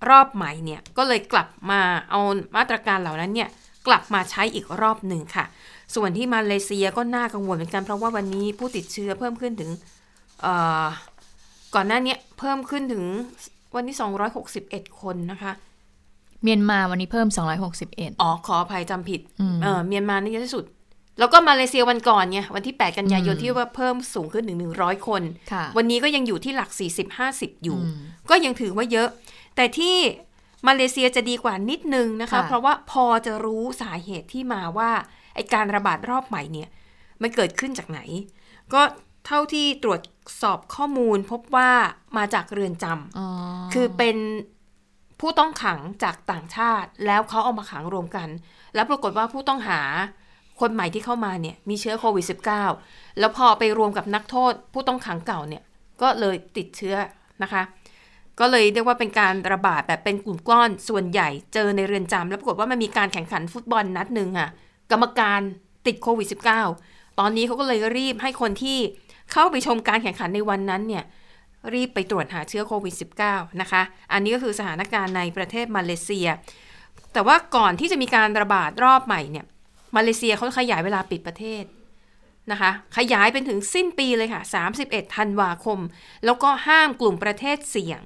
[0.10, 2.20] รอบใหม่เนี่ยก็เลยกลับมาเอา
[2.58, 3.50] มาตรการเหล่านั้นเนี่ย
[3.88, 5.46] กลับมาใช้อีกรอบหนึ่งค่ะ
[5.96, 9.72] ส่วนที่มาเลเซียก็น่ากังวลเหมือนกันเพราะว่าวันนี้ผู้ติดเชื้อเพิ่มขึ้นถึง
[10.42, 10.86] เอ่อ
[11.76, 13.04] ก่อนหน้าเนี้ยเพิ่มขึ้นถึง
[13.76, 13.98] วันที่
[14.48, 15.52] 261 คนนะคะ
[16.44, 17.28] เมียนมาวันนี้เพิ่ม
[17.76, 20.66] 261 อ๋อ ขออภัยจำผิดอืมเออเมียนมานี่เยอะที่สุด
[21.20, 25.22] แล้วก็มาเลเซียวันก่อนไงวันที่ 8 กันยายนอืมที่ว่าเพิ่มสูงขึ้นถึง 100 คน
[25.52, 26.70] ค่ะวันนี้ก็ยังอยู่ที่หลัก
[27.18, 27.98] 40-50 อยู่อืม
[28.30, 29.10] ก็ยังถือว่าเยอะ
[29.56, 29.96] แต่ที่
[30.68, 34.92] มาเลเซียจะดีกว่านิดนึงนะคะค่ะเพราะว่าพอจะรู้สาเหตุที่มาว่า
[35.34, 36.70] ไอการระบาดรอบใหม่เนี่ย
[37.22, 38.00] มันเกิดขึ้นจากไหน
[38.74, 38.82] ก็
[39.28, 40.02] เท่าที่ตรวจ
[40.42, 41.72] สอบข้อมูลพบว่า
[42.18, 43.28] มาจากเรือนจำอ๋อ
[43.74, 44.18] คือเป็น
[45.20, 48.30] ผู้ต้องขังจากต่างชาติ แล้วเขาเอามาขังรวมกัน
[48.76, 49.82] แล้วปรากฏว่าผู้ต้องหา
[50.60, 52.26] คนใหม่ที่เข้ามาเนี่ยมีเชื้อโควิด
[52.72, 55.64] -19 แล้วพอไปรวมกับนักโทษ ผู้ต้องขังเก่าเนี่ย
[56.02, 56.96] ก็เลยติดเชื้อ
[57.44, 57.64] นะคะ
[58.40, 64.50] ก็เลยเรียกว่าเป็นการระบาดแบบเป็นกลุ่มก้อนส่วนใหญ่เจอในเรือนจำแล้วปรากฏว่ามันมีการแข่งขันฟุตบอลนัดหนึ่งอะ
[64.92, 65.40] กรรมการ
[65.88, 66.28] ติดโควิด
[66.72, 68.78] -19 ตอนนี้เขาก็เลยรีบให้คนที่
[69.32, 71.04] เข้าไปชมการแข่งขันในวันนั้นเนี่ย
[71.74, 73.82] รีบไปตรวจหาเชื้อโควิด -19 นะคะ
[74.12, 76.28] อันนี้ก็คือสถานการณ์ในประเทศมาเลเซีย
[77.14, 79.46] แต่ว่าก่อนที่จะมีการระบาดรอบใหม่เนี่ย
[79.96, 81.64] มาเลเซียเขาขยายเวลาปิดประเทศ
[82.52, 84.42] นะคะ ขยายเป็นถึงสิ้นปีเลยค่ะ
[84.80, 85.80] 31 ธันวาคม
[86.26, 88.00] แล้วก็ห้ามกลุ่มประเทศเสี่ยง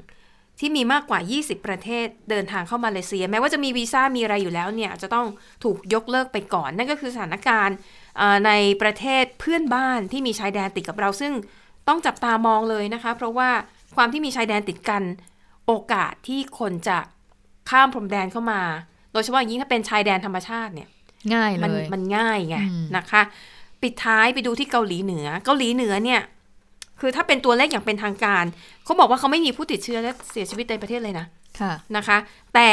[0.59, 5.27] ที่มีมากกว่า 20 ประเทศเดินทางเข้ามาเลเซีย แม้ว่าจะมีวีซ่ามีอะไรอยู่แล้วเนี่ยจะต้อง
[5.63, 7.75] ถูกยกเลิกไปก่อน นั่นก็คือสถานการณ์
[8.17, 8.51] เอ่อใน
[8.81, 11.33] ประเทศเพื่อนบ้านที่มีชายแดนติดกับเรา ซึ่ง
[11.87, 13.49] ต้องจับตามองเลยนะคะ เพราะว่า
[13.95, 15.03] ความที่มีชายแดนติดกัน
[15.65, 16.97] โอกาสที่คนจะ
[17.69, 18.61] ข้ามพรมแดนเข้ามา
[19.11, 20.87] โดยเฉพาะอย่างยิ่งถ้าเป็นชายแดนธรรมชาติเนี่ย
[21.33, 23.21] ง่ายเลมันยมันง่ายไงอืมนะคะ
[23.81, 26.21] ปิดท้ายไปดูที่เกาหลีเหนือ เกาหลีเหนือเนี่ย
[26.99, 28.45] คือถ้าเป็นตัวเลขอย่างเป็นทางการ
[28.83, 31.25] เขาบอกว่าเขาไม่มีผู้ติดเชื้อและเสียชีวิตในประเทศเลยนะ
[31.59, 32.17] ค่ะนะคะ
[32.55, 32.71] แต่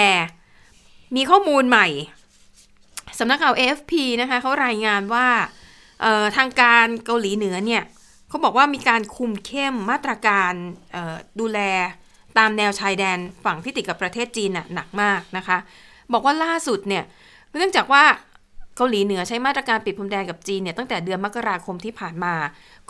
[1.16, 1.87] มีข้อมูลใหม่
[3.18, 5.27] สำนักข่าว AFP นะคะเขารายงานว่า
[6.01, 7.83] เอ่อทางการเกาหลีเหนือเนี่ย
[8.29, 10.53] เขาบอกว่ามีการคุมเข้มมาตรการ
[10.93, 11.59] เอ่อดูแล
[12.39, 15.59] ตามแนวชายแดนฝั่งที่ติดกับประเทศจีนน่ะหนักมากนะคะ
[16.12, 17.05] บอกว่าล่าสุดเนี่ย
[17.57, 18.05] เนื่องจากว่า
[18.77, 22.35] เกาหลีเหนือใช้มาตรการปิดพรมแดนกับจีนเนี่ยตั้งแต่เดือนมกราคมที่ผ่านมา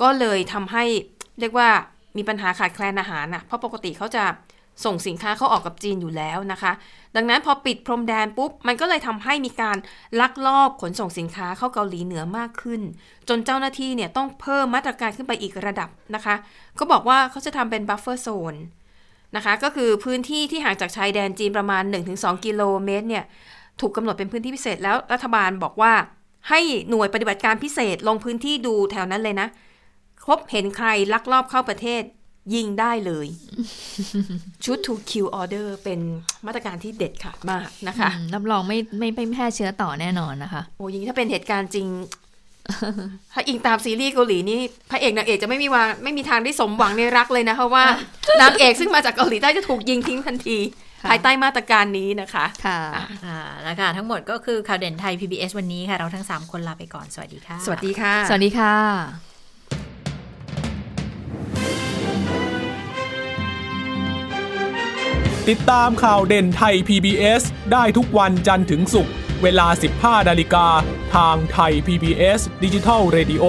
[0.01, 0.85] ก็เลยทำให้
[1.41, 1.69] เรียกว่า
[2.17, 4.25] มีปัญหาขาดแคลนอาหารน่ะเพราะปกติเขาจะ
[4.85, 6.73] ส่งสินค้าเข้าออกกับจีนอยู่แล้วนะคะ
[7.17, 9.77] ดังนั้นพอปิดพรมแดนปุ๊บ มันก็เลยทำให้มีการ
[10.21, 12.81] ลักลอบขนส่งสินค้าเข้าเกาหลีเหนือมากขึ้น
[13.29, 16.35] จนเจ้าหน้าที่เนี่ยต้องเพิ่มมาตรการขึ้นไปอีกระดับนะคะ
[16.79, 18.55] ก็บอกว่าเขาจะทำเป็น buffer zone
[19.37, 21.83] นะคะ ก็คือพื้นที่ที่ห่างจากชายแดนจีนประมาณ
[22.15, 23.25] 1-2 กิโลเมตรเนี่ย
[23.81, 25.93] ถูกกำหนดเป็นพื้นที่พิเศษแล้วรัฐบาลบอกว่า
[26.49, 29.49] ให้หน่วยปฏิบัติการพิเศษลงพื้นที่ดูแถวนั้นเลยนะ
[30.27, 32.03] พบเห็นใครลักลอบเข้าประเทศ
[32.55, 33.27] ยิงได้เลย
[34.65, 36.01] ชุด to kill order เป็น
[36.47, 41.87] มาตรการที่เด็ดขาดมากนะคะอืมรับรองไม่ไม่ไม่แพร่เชื้อต่อแน่นอนนะคะ โอ้ยิงถ้าเป็นเหตุการณ์จริง
[43.33, 44.61] ถ้าอิงตามซีรีส์เกาหลีนี่
[44.91, 47.85] พระเอกนางเอกจะไม่มีวางไม่มีทางได้สมหวังในรักเลยนะเพราะว่า
[48.41, 52.81] นางเอกซึ่งมาจากเกาหลีใต้จะถูกยิงทิ้งทันทีค่ะ ภายใต้มาตรการนี้นะคะค่ะ
[53.27, 58.75] ค่ะแล้วค่ะ ทั้งหมดก็คือข่าวเด่นไทย PBS วันนี้ค่ะ เราทั้ง 3 คนลาไปก่อน สวัสดีค่ะ สวัสดีค่ะ สวัสดีค่ะ
[65.49, 67.43] ติดตามข่าวเด่นไทย PBS
[67.73, 69.67] ได้ทุกวันจันทร์ถึงศุกร์เวลา
[69.99, 70.67] 15 นาฬิกา
[71.15, 73.45] ทางไทย PBS ดิจิทัล Radio